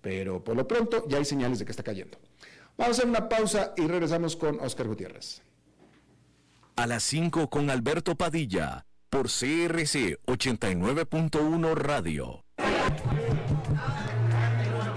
[0.03, 2.19] pero por lo pronto ya hay señales de que está cayendo.
[2.77, 5.43] Vamos a hacer una pausa y regresamos con Oscar Gutiérrez.
[6.77, 12.45] A las 5 con Alberto Padilla, por CRC 89.1 Radio.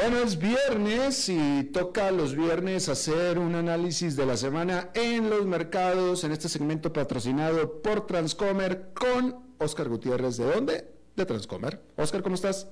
[0.00, 5.44] Bueno, es viernes y toca los viernes hacer un análisis de la semana en los
[5.44, 10.38] mercados, en este segmento patrocinado por Transcomer con Oscar Gutiérrez.
[10.38, 10.90] ¿De dónde?
[11.14, 11.82] De Transcomer.
[11.98, 12.70] Oscar, ¿cómo estás?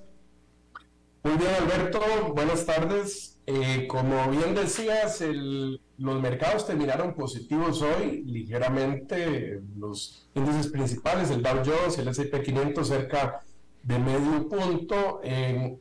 [1.22, 2.00] Muy bien, Alberto,
[2.34, 3.36] buenas tardes.
[3.44, 9.60] Eh, como bien decías, los mercados terminaron positivos hoy, ligeramente.
[9.76, 13.42] Los índices principales, el Dow Jones, el S&P 500, cerca
[13.82, 15.78] de medio punto en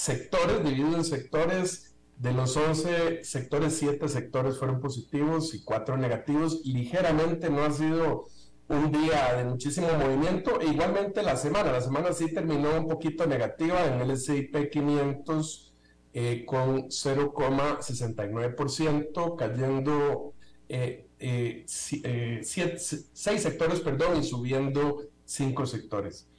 [0.00, 1.86] sectores, dividido en sectores.
[2.16, 6.60] De los 11 sectores, 7 sectores fueron positivos y 4 negativos.
[6.66, 8.26] Ligeramente no ha sido
[8.68, 10.60] un día de muchísimo movimiento.
[10.60, 15.72] E igualmente la semana, la semana sí terminó un poquito negativa en el S&P 500
[16.12, 20.34] eh, con 0,69%, cayendo
[20.68, 21.64] eh, eh,
[22.04, 26.29] eh seis sectores, perdón, y subiendo cinco sectores.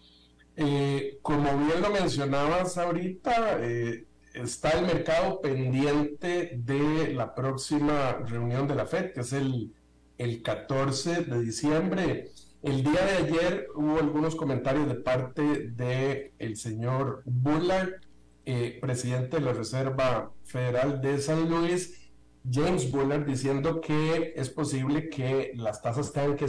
[1.22, 3.60] Como bien lo mencionabas ahorita,
[4.34, 9.72] está el mercado pendiente de la próxima reunión de la FED, que es el
[10.22, 12.30] el 14 de diciembre.
[12.62, 17.94] El día de ayer hubo algunos comentarios de parte del el señor Bullard,
[18.46, 22.12] eh, presidente de la Reserva Federal de San Luis,
[22.50, 26.46] James Bullard, diciendo que es posible que las tasas tengan que,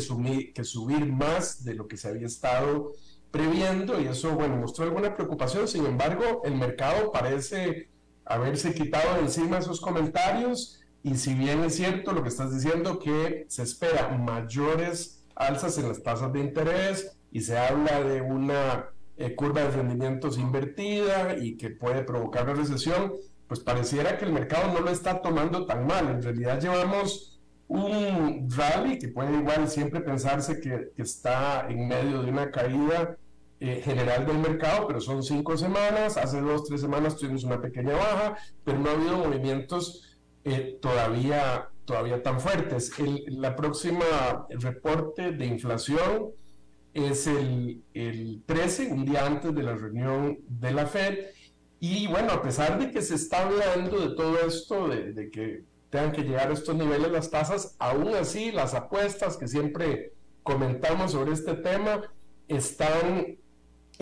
[0.53, 2.92] que subir más de lo que se había estado
[3.33, 5.66] previendo y eso, bueno, mostró alguna preocupación.
[5.66, 7.89] Sin embargo, el mercado parece
[8.24, 13.01] haberse quitado de encima esos comentarios y si bien es cierto lo que estás diciendo,
[13.01, 18.91] que se espera mayores alzas en las tasas de interés y se habla de una
[19.16, 23.14] eh, curva de rendimientos invertida y que puede provocar una recesión,
[23.49, 26.09] pues pareciera que el mercado no lo está tomando tan mal.
[26.09, 32.30] En realidad llevamos un rally que puede igual siempre pensarse que, está en medio de
[32.30, 33.16] una caída
[33.64, 37.92] eh, general del mercado, pero son cinco semanas, hace dos, tres semanas tuvimos una pequeña
[37.92, 42.90] baja, pero no ha habido movimientos eh, todavía, todavía tan fuertes.
[42.98, 46.32] El, la próxima reporte de inflación
[46.92, 51.26] es el, el 13, un día antes de la reunión de la Fed.
[51.78, 55.62] Y bueno, a pesar de que se está hablando de todo esto, de, de que
[55.88, 61.12] tengan que llegar a estos niveles las tasas, aún así las apuestas que siempre comentamos
[61.12, 62.02] sobre este tema
[62.48, 63.38] están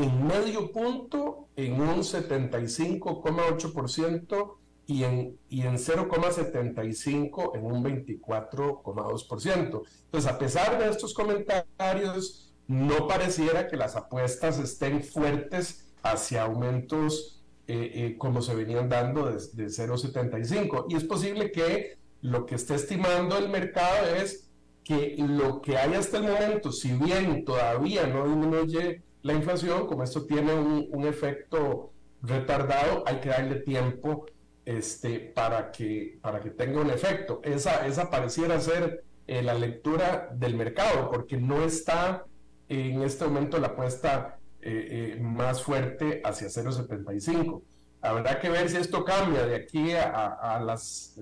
[0.03, 9.83] en medio punto, en un 75,8% y en, y en 0,75 en un 24,2%.
[10.05, 17.43] Entonces, a pesar de estos comentarios, no pareciera que las apuestas estén fuertes hacia aumentos
[17.67, 20.87] eh, eh, como se venían dando de, de 0,75.
[20.89, 24.51] Y es posible que lo que esté estimando el mercado es
[24.83, 30.03] que lo que hay hasta el momento, si bien todavía no disminuye la inflación, como
[30.03, 31.93] esto tiene un, efecto
[32.23, 34.27] retardado, hay que darle tiempo
[34.65, 37.41] este, para, que, para que tenga un efecto.
[37.43, 42.25] Esa, esa pareciera ser eh, la lectura del mercado, porque no está
[42.69, 47.63] en este momento la apuesta eh, eh, más fuerte hacia 0,75.
[48.01, 51.21] Habrá que ver si esto cambia de aquí a, las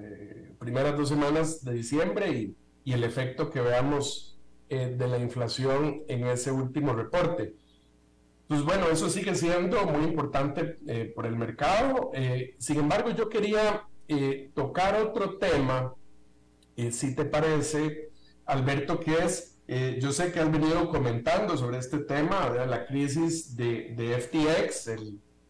[0.61, 4.38] primeras dos semanas de diciembre y el efecto que veamos
[4.68, 7.55] de la inflación en ese último reporte.
[8.49, 12.11] Pues bueno, eso sigue siendo muy importante eh, por el mercado.
[12.14, 15.94] Eh, sin embargo, yo quería eh, tocar otro tema,
[16.90, 18.09] si te parece,
[18.46, 19.59] Alberto, que es,
[19.99, 24.92] yo sé que has venido comentando sobre este tema, la crisis de, de FTX,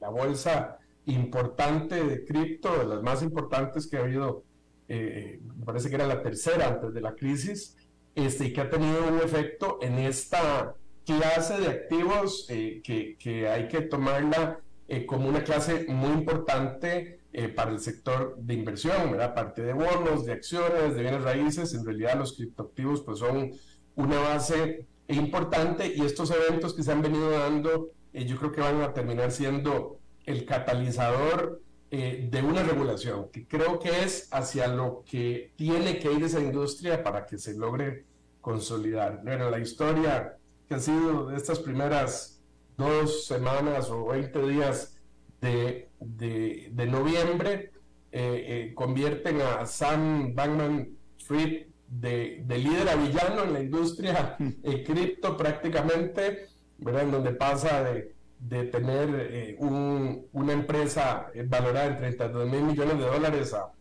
[0.01, 4.45] la bolsa importante de cripto, de las más importantes que ha habido,
[4.89, 7.77] me parece que era la tercera antes de la crisis,
[8.15, 10.75] este, y que ha tenido un efecto en esta
[11.09, 17.21] clase de activos eh, que, que, hay que tomarla eh, como una clase muy importante
[17.33, 19.31] eh, para el sector de inversión, ¿verdad?
[19.31, 23.53] Aparte de bonos, de acciones, de bienes raíces, en realidad los criptoactivos pues son
[23.97, 28.83] una base importante y estos eventos que se han venido dando yo creo que van
[28.83, 35.53] a terminar siendo el catalizador de una regulación, que creo que es hacia lo que
[35.57, 38.05] tiene que ir esa industria para que se logre
[38.41, 39.21] consolidar.
[39.23, 40.38] Bueno, la historia
[40.69, 42.41] que han sido de estas primeras
[42.77, 45.01] dos semanas o 20 días
[45.41, 47.73] de, de, noviembre,
[48.13, 54.37] eh, eh, convierten a Sam Bankman Fried de, de, líder a villano en la industria
[54.63, 56.49] eh, cripto prácticamente,
[56.79, 57.03] ¿verdad?
[57.03, 63.05] En donde pasa de, de tener un, una empresa valorada en 32 mil millones de
[63.05, 63.73] dólares a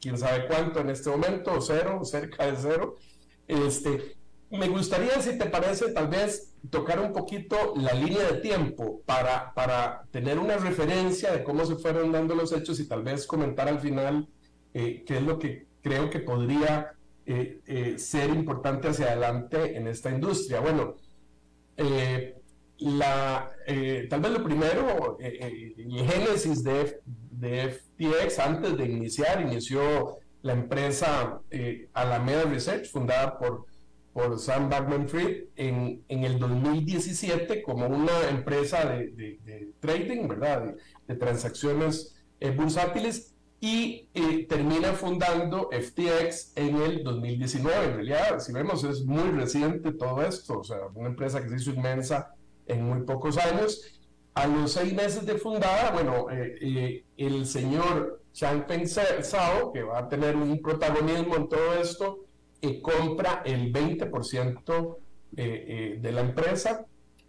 [0.00, 2.96] quién sabe cuánto en este momento, cero, cerca de cero.
[3.46, 4.16] Este,
[4.50, 9.54] me gustaría, si te parece, tal vez tocar un poquito la línea de tiempo para,
[9.54, 13.68] para tener una referencia de cómo se fueron dando los hechos y tal vez comentar
[13.68, 14.28] al final
[14.74, 16.92] eh, qué es lo que creo que podría
[17.26, 20.60] eh, eh, ser importante hacia adelante en esta industria.
[20.60, 20.96] Bueno,
[21.76, 22.34] tal
[24.20, 31.40] vez lo primero, el génesis de, de, FTX, antes de iniciar, inició la empresa
[31.94, 33.69] Alameda Research, fundada por,
[34.12, 40.74] por Sam Backman Fried en, en el 2017 como una empresa de, de trading, ¿verdad?
[41.06, 42.14] De, transacciones
[42.56, 47.84] bursátiles y eh, termina fundando FTX en el 2019.
[47.84, 51.56] En realidad, si vemos, es muy reciente todo esto, o sea, una empresa que se
[51.56, 52.34] hizo inmensa
[52.66, 53.98] en muy pocos años.
[54.32, 59.98] A los seis meses de fundada, bueno, eh, eh, el señor Changpeng Zhao, que va
[59.98, 62.20] a tener un protagonismo en todo esto,
[62.82, 64.96] compra el 20%
[65.32, 66.86] de la empresa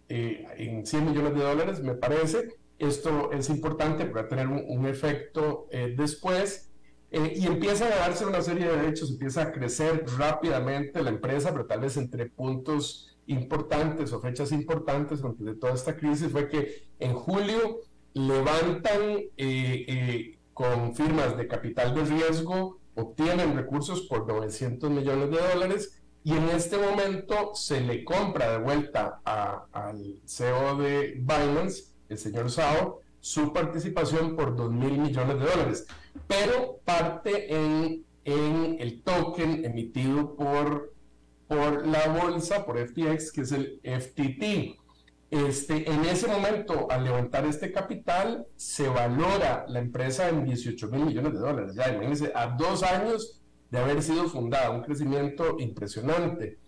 [0.08, 5.94] en 100 millones de dólares, me parece, esto es importante para tener un, efecto eh,
[5.96, 6.68] después.
[7.10, 11.52] Eh, y empieza a darse una serie de derechos, empieza a crecer rápidamente la empresa,
[11.52, 16.48] pero tal vez entre puntos importantes o fechas importantes antes de toda esta crisis fue
[16.48, 17.80] que en julio
[18.14, 26.02] levantan eh, con firmas de capital de riesgo, obtienen recursos por 900 millones de dólares
[26.24, 32.50] y en este momento se le compra de vuelta al CEO de Binance el señor
[32.50, 35.86] Sao su participación por 2 mil millones de dólares,
[36.26, 40.92] pero parte en, en el token emitido por,
[41.46, 44.81] por la bolsa, por FTX, que es el FTT.
[45.32, 51.06] Este, en ese momento, al levantar este capital, se valora la empresa en 18 mil
[51.06, 51.74] millones de dólares.
[51.74, 56.58] Ya imagínense, a dos años de haber sido fundada, un crecimiento impresionante.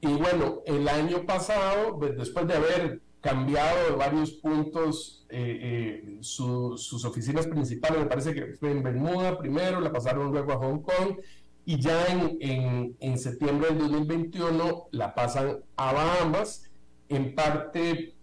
[0.00, 6.18] Y bueno, el año pasado, pues, después de haber cambiado de varios puntos eh, eh,
[6.20, 10.80] sus oficinas principales, me parece que fue en Bermuda primero, la pasaron luego a Hong
[10.80, 11.18] Kong
[11.64, 16.72] y ya en, en, septiembre del 2021 la pasan a Bahamas.
[17.08, 18.14] En parte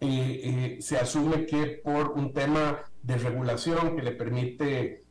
[0.00, 5.04] eh, se asume que por un tema de regulación que le permite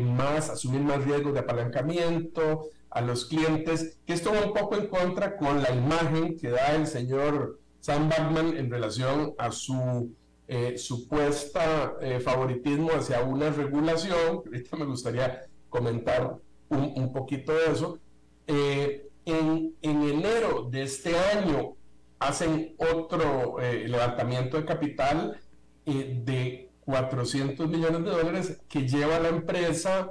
[0.00, 4.88] más asumir más riesgos de apalancamiento a los clientes, que esto va un poco en
[4.88, 10.10] contra con la imagen que da el señor Sam Bankman en relación a su
[10.46, 16.36] eh, supuesta eh, favoritismo hacia una regulación, ahorita me gustaría comentar
[16.68, 17.98] un, poquito de eso.
[18.46, 21.76] Eh, en, enero de este año
[22.18, 25.40] hacen otro levantamiento de capital
[25.84, 30.10] de 400 millones de dólares que lleva a la empresa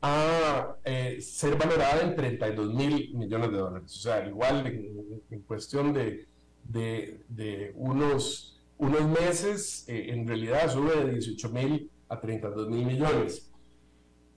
[0.00, 0.76] a
[1.20, 3.96] ser valorada en 32 mil millones de dólares.
[3.96, 4.66] O sea, igual
[5.30, 6.28] en cuestión de
[6.68, 13.50] de, unos, unos meses, eh, en realidad sube de 18 mil a 32 mil millones.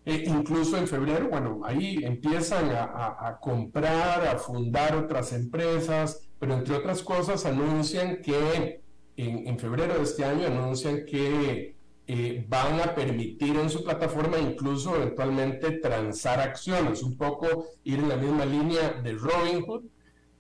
[0.04, 6.76] E incluso en febrero, bueno, ahí empiezan a, comprar, a fundar otras empresas, pero entre
[6.76, 8.82] otras cosas anuncian que
[9.16, 11.76] en, febrero de este año anuncian que
[12.08, 18.10] eh, van a permitir en su plataforma incluso eventualmente transar acciones, un poco ir en
[18.10, 19.84] la misma línea de Robinhood,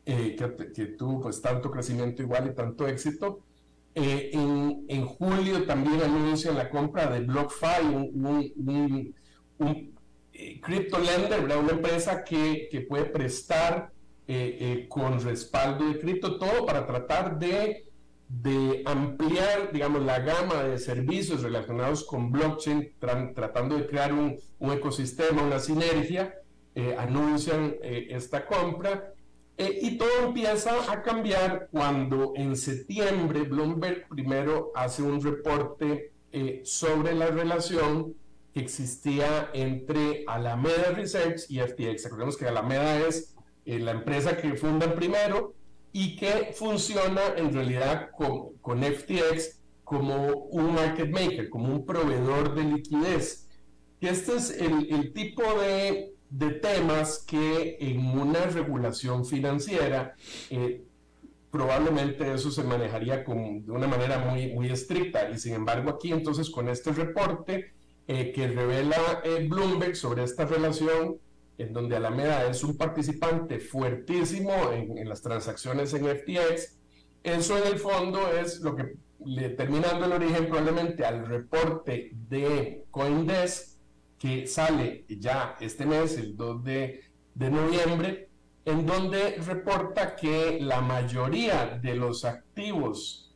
[0.07, 0.35] eh,
[0.75, 3.41] que, tuvo pues tanto crecimiento igual y tanto éxito.
[3.93, 8.25] Eh, en, en, julio también anuncian la compra de BlockFi, un,
[8.55, 9.15] un,
[9.59, 9.93] un,
[10.33, 13.91] eh, crypto lender, una empresa que, que puede prestar
[14.87, 17.85] con respaldo de cripto, todo para tratar de,
[18.29, 24.37] de, ampliar, digamos, la gama de servicios relacionados con blockchain, tratando de crear un,
[24.71, 26.35] ecosistema, una sinergia.
[26.97, 29.13] anuncian esta compra
[29.61, 36.61] eh, y todo empieza a cambiar cuando en septiembre Bloomberg primero hace un reporte eh,
[36.63, 38.15] sobre la relación
[38.55, 42.05] que existía entre Alameda Research y FTX.
[42.05, 43.35] Recordemos que Alameda es
[43.65, 45.53] eh, la empresa que fundan primero
[45.93, 52.55] y que funciona en realidad con, con FTX como un market maker, como un proveedor
[52.55, 53.49] de liquidez.
[53.99, 60.15] Y este es el, el tipo de de temas que en una regulación financiera
[60.49, 60.81] eh,
[61.51, 65.29] probablemente eso se manejaría con, de una manera muy, muy estricta.
[65.29, 67.73] Y sin embargo aquí entonces con este reporte
[68.07, 71.17] eh, que revela eh, Bloomberg sobre esta relación,
[71.61, 76.77] en donde Alameda es un participante fuertísimo en, las transacciones en FTX,
[77.23, 78.95] eso en el fondo es lo que
[79.25, 83.71] le termina dando el origen probablemente al reporte de Coindesk
[84.21, 87.01] que sale ya este mes, el 2 de,
[87.33, 88.29] noviembre,
[88.65, 93.33] en donde reporta que la mayoría de los activos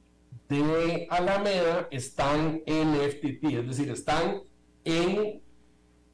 [0.47, 4.41] de Alameda están en FTT, es decir, están
[4.83, 5.41] en,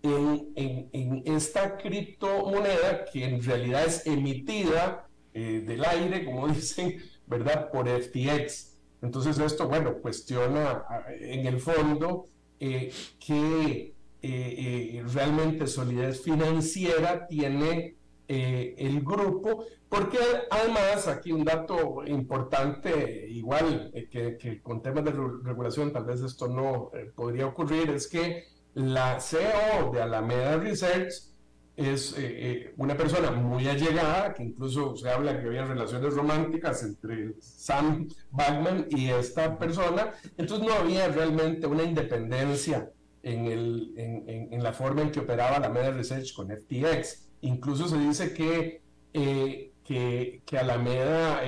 [0.03, 7.69] en, esta criptomoneda que en realidad es emitida eh, del aire, como dicen, ¿verdad?
[7.71, 8.77] Por FTX.
[9.01, 10.83] Entonces esto, bueno, cuestiona
[11.19, 12.25] en el fondo
[12.59, 17.95] eh, que eh, realmente solidez financiera tiene
[18.27, 20.17] el grupo, porque
[20.49, 26.47] además aquí un dato importante, igual que, que, con temas de regulación tal vez esto
[26.47, 31.31] no podría ocurrir, es que la CEO de Alameda Research
[31.75, 36.83] es eh, eh, una persona muy allegada, que incluso se habla que había relaciones románticas
[36.83, 42.91] entre Sam Backman y esta persona, entonces no había realmente una independencia
[43.23, 47.29] en, la forma en que operaba Alameda Research con FTX.
[47.41, 48.81] Incluso se dice que,
[49.13, 51.41] eh, que, Alameda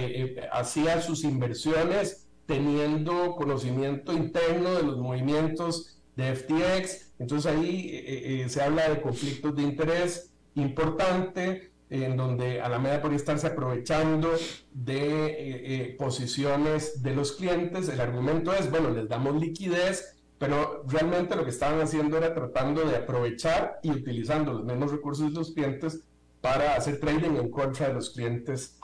[0.52, 7.13] hacía sus inversiones teniendo conocimiento interno de los movimientos de FTX.
[7.20, 13.02] Entonces ahí eh, eh, eh, se habla de conflictos de interés importante en donde Alameda
[13.02, 14.32] podría estarse aprovechando
[14.72, 17.88] de posiciones de los clientes.
[17.88, 22.84] El argumento es, bueno, les damos liquidez, pero realmente lo que estaban haciendo era tratando
[22.84, 26.00] de aprovechar y utilizando los mismos recursos de los clientes
[26.42, 28.80] para hacer trading en contra de los clientes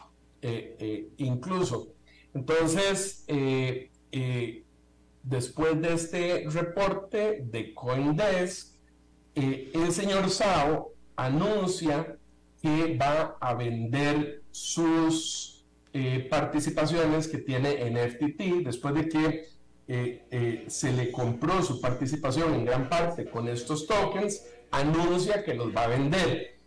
[1.18, 1.94] incluso.
[2.36, 3.26] Entonces,
[5.30, 8.74] después de este reporte de Coindesk,
[9.36, 12.18] eh, el señor Sao anuncia
[12.62, 15.64] que va a vender sus
[15.94, 19.46] eh, participaciones que tiene en FTT después de que
[19.88, 25.76] eh, se le compró su participación en gran parte con estos tokens, anuncia que los
[25.76, 26.59] va a vender.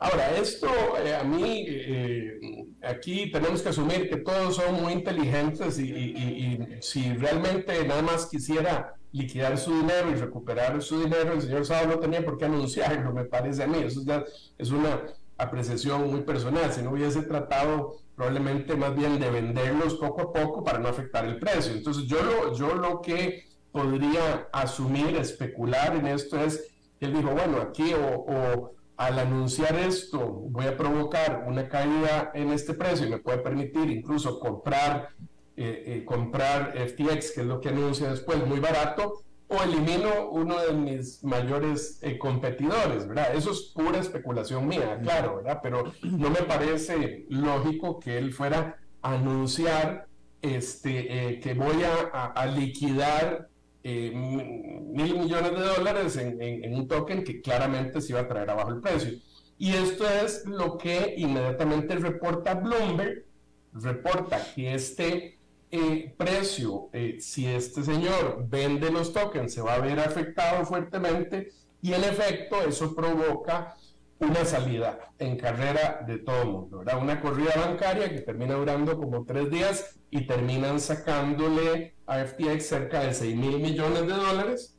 [0.00, 0.68] Ahora, esto
[1.04, 2.38] eh, a mí, eh,
[2.82, 8.94] aquí tenemos que asumir que todos son muy inteligentes y, si realmente nada más quisiera
[9.10, 13.12] liquidar su dinero y recuperar su dinero, el señor Sábado no tenía por qué anunciarlo,
[13.12, 13.78] me parece a mí.
[13.78, 14.24] Eso ya
[14.56, 15.02] es una
[15.36, 16.72] apreciación muy personal.
[16.72, 21.24] Si no hubiese tratado probablemente más bien de venderlos poco a poco para no afectar
[21.24, 21.72] el precio.
[21.72, 26.70] Entonces yo lo, yo lo que podría asumir, especular en esto es,
[27.00, 32.74] él dijo, bueno, aquí o al anunciar esto voy a provocar una caída en este
[32.74, 35.10] precio y me puede permitir incluso comprar,
[35.56, 40.58] eh, eh, comprar FTX, que es lo que anuncia después, muy barato, o elimino uno
[40.58, 43.36] de mis mayores eh, competidores, ¿verdad?
[43.36, 45.60] Eso es pura especulación mía, claro, ¿verdad?
[45.62, 50.08] Pero no me parece lógico que él fuera a anunciar
[50.42, 53.48] este, que voy a, a liquidar
[53.82, 58.70] eh, mil millones de dólares en, un token que claramente se iba a traer abajo
[58.70, 59.18] el precio.
[59.58, 63.24] Y esto es lo que inmediatamente reporta Bloomberg,
[63.72, 65.38] reporta que este
[65.70, 71.52] eh, precio, eh, si este señor vende los tokens, se va a ver afectado fuertemente
[71.82, 73.76] y en efecto eso provoca
[74.20, 77.00] una salida en carrera de todo el mundo, ¿verdad?
[77.00, 83.00] Una corrida bancaria que termina durando como tres días y terminan sacándole a FTX cerca
[83.00, 84.76] de 6 mil millones de dólares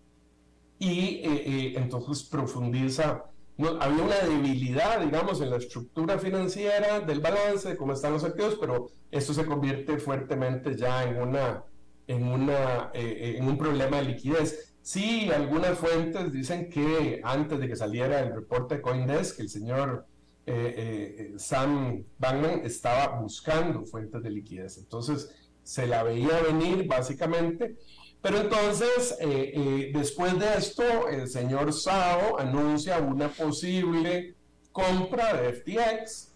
[0.80, 3.26] y eh, eh, entonces profundiza.
[3.58, 8.24] No, había una debilidad, digamos, en la estructura financiera del balance, de cómo están los
[8.24, 11.64] activos, pero esto se convierte fuertemente ya en, una,
[12.08, 14.76] en, una, eh, en un problema de liquidez.
[14.82, 20.08] Sí, algunas fuentes dicen que antes de que saliera el reporte de Coindesk, el señor
[20.52, 24.80] eh, eh, Sam Bankman estaba buscando fuentes de liquidez.
[24.80, 25.30] Entonces,
[25.70, 27.76] se la veía venir básicamente.
[28.24, 34.34] Pero entonces, eh, después de esto, el señor Sao anuncia una posible
[34.72, 36.34] compra de FTX,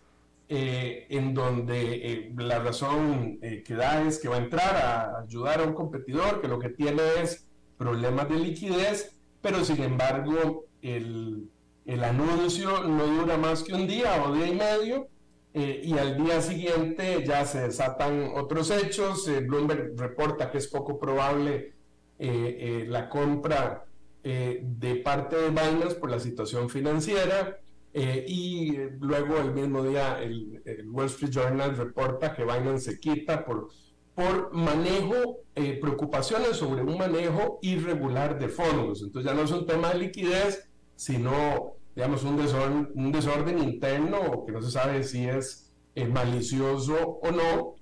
[0.50, 5.74] en donde la razón que da es que va a entrar a ayudar a un
[5.74, 11.50] competidor que lo que tiene es problemas de liquidez, pero sin embargo el,
[11.86, 15.08] el anuncio no dura más que un día o día y medio
[15.54, 19.28] eh, y al día siguiente ya se desatan otros hechos.
[19.28, 21.74] Eh, Bloomberg reporta que es poco probable
[22.20, 23.86] eh, la compra
[24.24, 27.60] de parte de Binance por la situación financiera.
[27.94, 33.44] y luego el mismo día el, el, Wall Street Journal reporta que Binance se quita
[33.44, 33.68] por
[34.16, 39.02] por manejo, eh, preocupaciones sobre un manejo irregular de fondos.
[39.02, 44.44] Entonces ya no es un tema de liquidez, sino, digamos, un desorden, un desorden interno
[44.46, 47.76] que no se sabe si es eh, malicioso o no.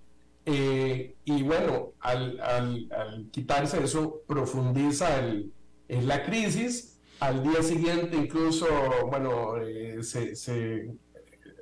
[0.45, 5.51] Eh, y bueno, al, al, quitarse eso, profundiza el,
[5.88, 6.99] en la crisis.
[7.20, 8.66] Al día siguiente incluso,
[9.12, 9.53] bueno,
[10.01, 10.89] se, se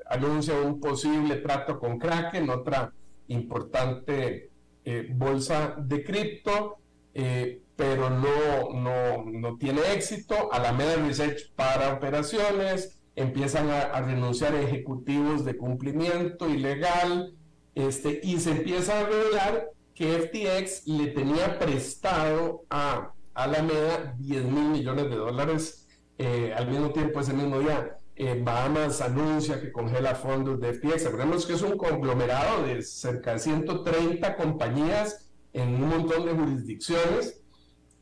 [0.09, 2.93] anuncia un posible trato con Kraken, otra
[3.27, 4.49] importante
[4.83, 6.77] eh, bolsa de cripto,
[7.13, 10.51] eh, pero no, no, no, tiene éxito.
[10.51, 17.37] Alameda Research para operaciones, empiezan a, renunciar ejecutivos de cumplimiento ilegal.
[17.75, 24.71] Este, y se empieza a revelar que FTX le tenía prestado a Alameda 10 mil
[24.71, 27.95] millones de dólares eh, al mismo tiempo ese mismo día.
[28.17, 31.05] Eh, Bahamas anuncia que congela fondos de FTX.
[31.05, 37.38] Recordemos que es un conglomerado de cerca de 130 compañías en un montón de jurisdicciones.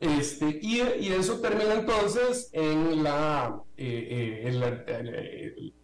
[0.00, 4.84] Este, y, eso termina entonces en la, eh, en la,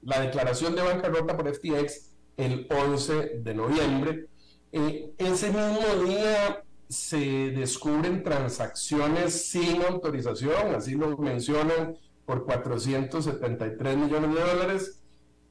[0.02, 4.26] la, declaración de bancarrota por FTX el 11 de noviembre.
[4.70, 14.40] ese mismo día se descubren transacciones sin autorización, así lo mencionan, por 473 millones de
[14.40, 15.00] dólares,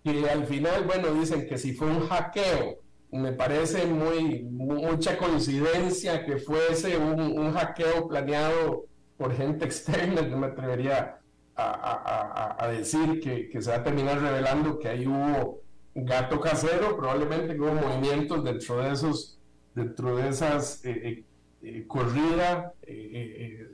[0.03, 2.79] y al final, bueno, dicen que si fue un hackeo,
[3.13, 8.85] me parece muy mucha coincidencia que fuese un, hackeo planeado
[9.17, 11.19] por gente externa, yo me atrevería
[11.55, 15.61] a, decir que, que, se va a terminar revelando que ahí hubo
[15.93, 19.37] gato casero, probablemente hubo movimientos dentro de esos
[19.75, 21.23] dentro de esas eh, eh,
[21.61, 23.67] eh corrida eh,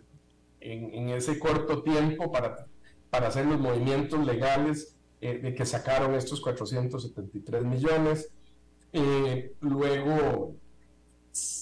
[0.61, 2.67] en, en, ese corto tiempo para,
[3.09, 8.31] para hacer los movimientos legales de que sacaron estos 473 millones.
[9.61, 10.55] Luego,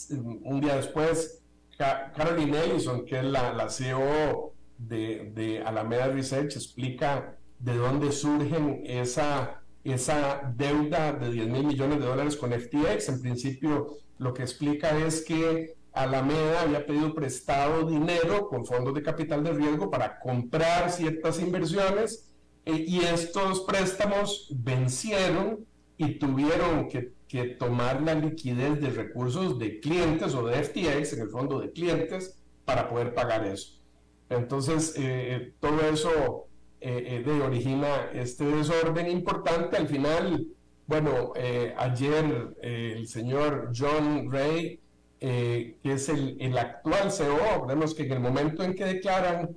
[0.10, 1.44] un día después,
[1.78, 8.84] Caroline Ellison, que es la, la CEO de, de Alameda Research, explica de dónde surgen
[8.86, 9.62] esa
[9.94, 13.10] esa deuda de 10 mil millones de dólares con FTX.
[13.10, 19.02] En principio, lo que explica es que Alameda había pedido prestado dinero con fondos de
[19.02, 22.30] capital de riesgo para comprar ciertas inversiones
[22.66, 25.66] eh, y estos préstamos vencieron
[25.98, 27.14] y tuvieron que,
[27.60, 32.40] tomar la liquidez de recursos de clientes o de FTX, en el fondo de clientes,
[32.66, 33.82] para poder pagar eso.
[34.30, 36.48] Entonces, eh, todo eso
[36.80, 39.78] eh, de origina este desorden importante.
[39.78, 40.46] Al final,
[40.86, 44.80] bueno, eh, ayer eh, el señor John Ray,
[45.20, 49.50] que es el, el, actual CEO, vemos que en el momento en que declaran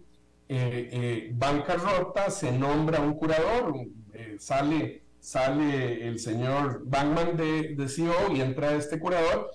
[1.34, 3.74] bancarrota, se nombra un curador,
[4.38, 9.50] sale, sale el señor Bankman de, CEO y entra este curador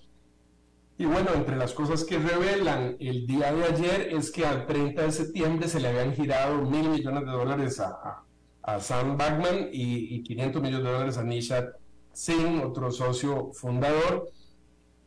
[0.98, 5.02] y bueno, entre las cosas que revelan el día de ayer es que al 30
[5.02, 8.24] de septiembre se le habían girado mil millones de dólares a,
[8.62, 11.66] a, Sam Backman y, y, 500 millones de dólares a Nishat
[12.14, 14.30] Singh, otro socio fundador.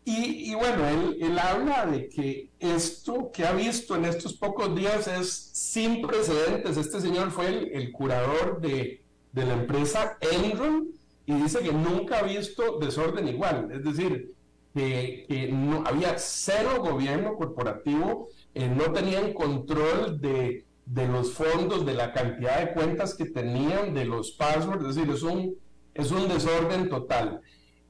[0.05, 4.75] Y, y, bueno, él, él habla de que esto que ha visto en estos pocos
[4.75, 6.77] días es sin precedentes.
[6.77, 9.03] Este señor fue el, el curador de,
[9.33, 10.89] de la empresa Enron
[11.27, 13.71] y dice que nunca ha visto desorden igual.
[13.73, 14.33] Es decir,
[14.75, 21.95] que, no, había cero gobierno corporativo, eh, no tenían control de, de, los fondos, de
[21.95, 25.57] la cantidad de cuentas que tenían, de los passwords, es decir, es un,
[25.95, 27.41] es un desorden total.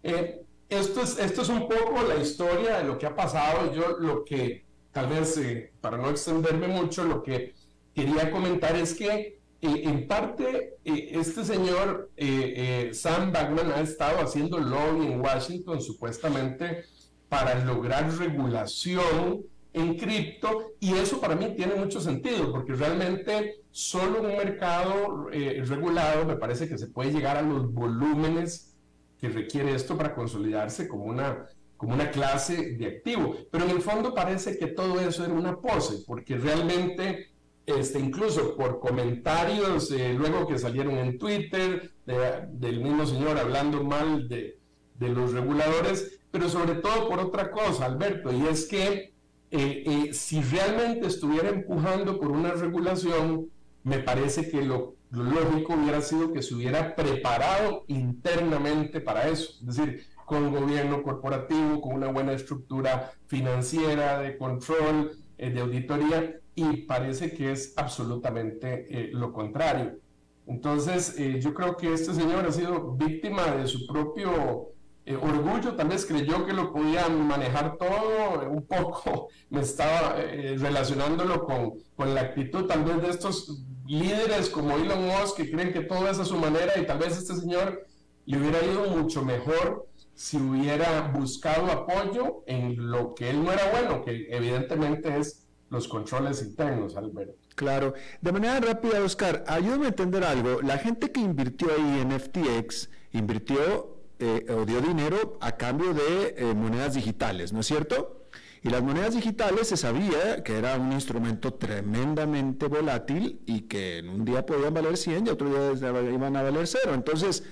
[0.02, 3.72] Eh, esto, es, esto es un poco la historia de lo que ha pasado.
[3.72, 7.54] Yo lo que, tal vez, eh, para no extenderme mucho, lo que
[7.94, 14.58] quería comentar es que en parte, este señor eh, eh, Sam Backman ha estado haciendo
[14.58, 16.84] lobby en Washington supuestamente
[17.28, 19.42] para lograr regulación
[19.72, 25.62] en cripto y eso para mí tiene mucho sentido porque realmente solo un mercado eh,
[25.66, 28.76] regulado me parece que se puede llegar a los volúmenes
[29.20, 31.46] que requiere esto para consolidarse como una,
[31.76, 33.34] como una clase de activo.
[33.50, 37.32] Pero en el fondo parece que todo eso era una pose porque realmente
[37.68, 44.26] este, incluso por comentarios eh, luego que salieron en Twitter del mismo señor hablando mal
[44.26, 44.58] de,
[44.94, 49.12] de, los reguladores, pero sobre todo por otra cosa, Alberto, y es que
[49.50, 53.50] eh, eh, si realmente estuviera empujando por una regulación,
[53.84, 59.52] me parece que lo, lo, lógico hubiera sido que se hubiera preparado internamente para eso,
[59.60, 66.76] es decir, con gobierno corporativo, con una buena estructura financiera, de control, de auditoría, y
[66.78, 69.98] parece que es absolutamente eh, lo contrario.
[70.46, 74.70] Entonces, eh, yo creo que este señor ha sido víctima de su propio
[75.04, 81.44] eh, orgullo, tal vez creyó que lo podía manejar todo, un poco me estaba relacionándolo
[81.44, 85.80] con, con la actitud tal vez de estos líderes como Elon Musk que creen que
[85.80, 87.86] todo es a su manera y tal vez este señor
[88.26, 93.70] le hubiera ido mucho mejor si hubiera buscado apoyo en lo que él no era
[93.70, 97.34] bueno, que evidentemente es los controles internos, Alberto.
[97.54, 97.94] Claro.
[98.20, 100.62] De manera rápida, Oscar, ayúdame a entender algo.
[100.62, 106.34] La gente que invirtió ahí en FTX invirtió eh, o dio dinero a cambio de
[106.36, 108.26] eh, monedas digitales, ¿no es cierto?
[108.62, 114.08] Y las monedas digitales se sabía que era un instrumento tremendamente volátil y que en
[114.08, 116.92] un día podían valer 100 y otro día iban a valer cero.
[116.94, 117.44] Entonces,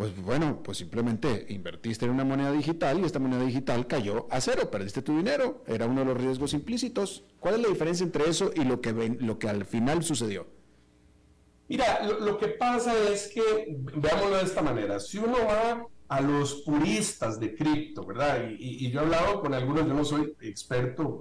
[0.00, 4.40] pues bueno, pues simplemente invertiste en una moneda digital y esta moneda digital cayó a
[4.40, 7.22] cero, perdiste tu dinero, era uno de los riesgos implícitos.
[7.38, 10.46] ¿Cuál es la diferencia entre eso y lo que, lo que al final sucedió?
[11.68, 16.62] Mira, lo, que pasa es que, veámoslo de esta manera, si uno va a los
[16.62, 18.48] puristas de cripto, ¿verdad?
[18.58, 21.20] Y, y, yo he hablado con algunos, yo no soy experto,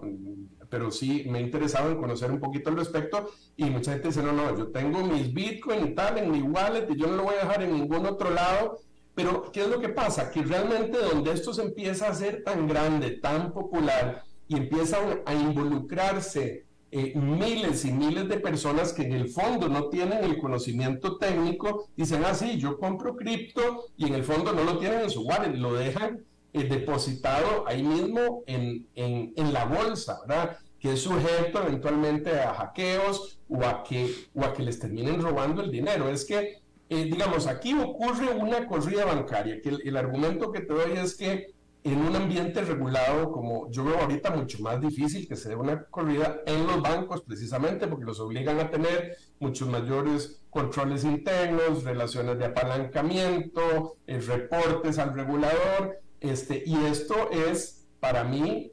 [0.69, 4.23] pero sí me he interesado en conocer un poquito al respecto y mucha gente dice,
[4.23, 7.23] no, no, yo tengo mis bitcoin y tal en mi wallet y yo no lo
[7.23, 8.77] voy a dejar en ningún otro lado.
[9.15, 10.31] Pero, ¿qué es lo que pasa?
[10.31, 15.33] Que realmente donde esto se empieza a ser tan grande, tan popular y empieza a
[15.33, 21.17] involucrarse eh, miles y miles de personas que en el fondo no tienen el conocimiento
[21.17, 25.09] técnico, dicen, ah, sí, yo compro cripto y en el fondo no lo tienen en
[25.09, 26.23] su wallet, lo dejan
[26.53, 30.57] eh, depositado ahí mismo en, en, la bolsa, ¿verdad?
[30.79, 35.61] Que es sujeto eventualmente a hackeos o a que, o a que les terminen robando
[35.61, 36.09] el dinero.
[36.09, 40.93] Es que, eh, digamos, aquí ocurre una corrida bancaria, que el argumento que te doy
[40.97, 45.49] es que en un ambiente regulado como yo veo ahorita mucho más difícil que se
[45.49, 51.05] dé una corrida en los bancos precisamente porque los obligan a tener muchos mayores controles
[51.05, 58.71] internos, relaciones de apalancamiento, eh, reportes al regulador, este, y esto es para mí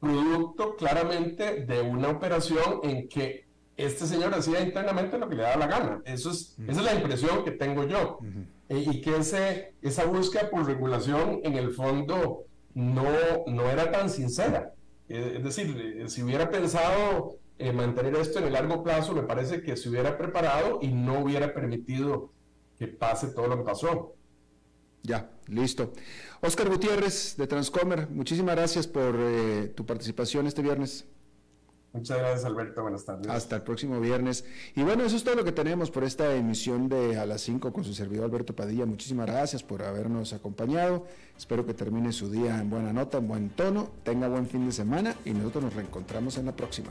[0.00, 3.46] producto claramente de una operación en que
[3.76, 6.02] este señor hacía internamente lo que le daba la gana.
[6.04, 8.18] Eso es, Esa es la impresión que tengo yo.
[8.68, 13.04] Eh, y que ese, esa búsqueda por regulación en el fondo no,
[13.46, 14.72] no era tan sincera.
[15.08, 17.38] Eh, es decir, eh, si hubiera pensado
[17.74, 21.54] mantener esto en el largo plazo, me parece que se hubiera preparado y no hubiera
[21.54, 22.30] permitido
[22.78, 24.14] que pase todo lo que pasó.
[25.02, 25.92] Ya, listo.
[26.40, 29.16] Oscar Gutiérrez de Transcomer, muchísimas gracias por
[29.74, 31.06] tu participación este viernes.
[31.96, 32.82] Muchas gracias, Alberto.
[32.82, 33.26] Buenas tardes.
[33.28, 34.44] Hasta el próximo viernes.
[34.74, 37.72] Y bueno, eso es todo lo que tenemos por esta emisión de A las 5
[37.72, 38.84] con su servidor Alberto Padilla.
[38.84, 41.06] Muchísimas gracias por habernos acompañado.
[41.38, 43.90] Espero que termine su día en buena nota, en buen tono.
[44.02, 46.90] Tenga buen fin de semana y nosotros nos reencontramos en la próxima.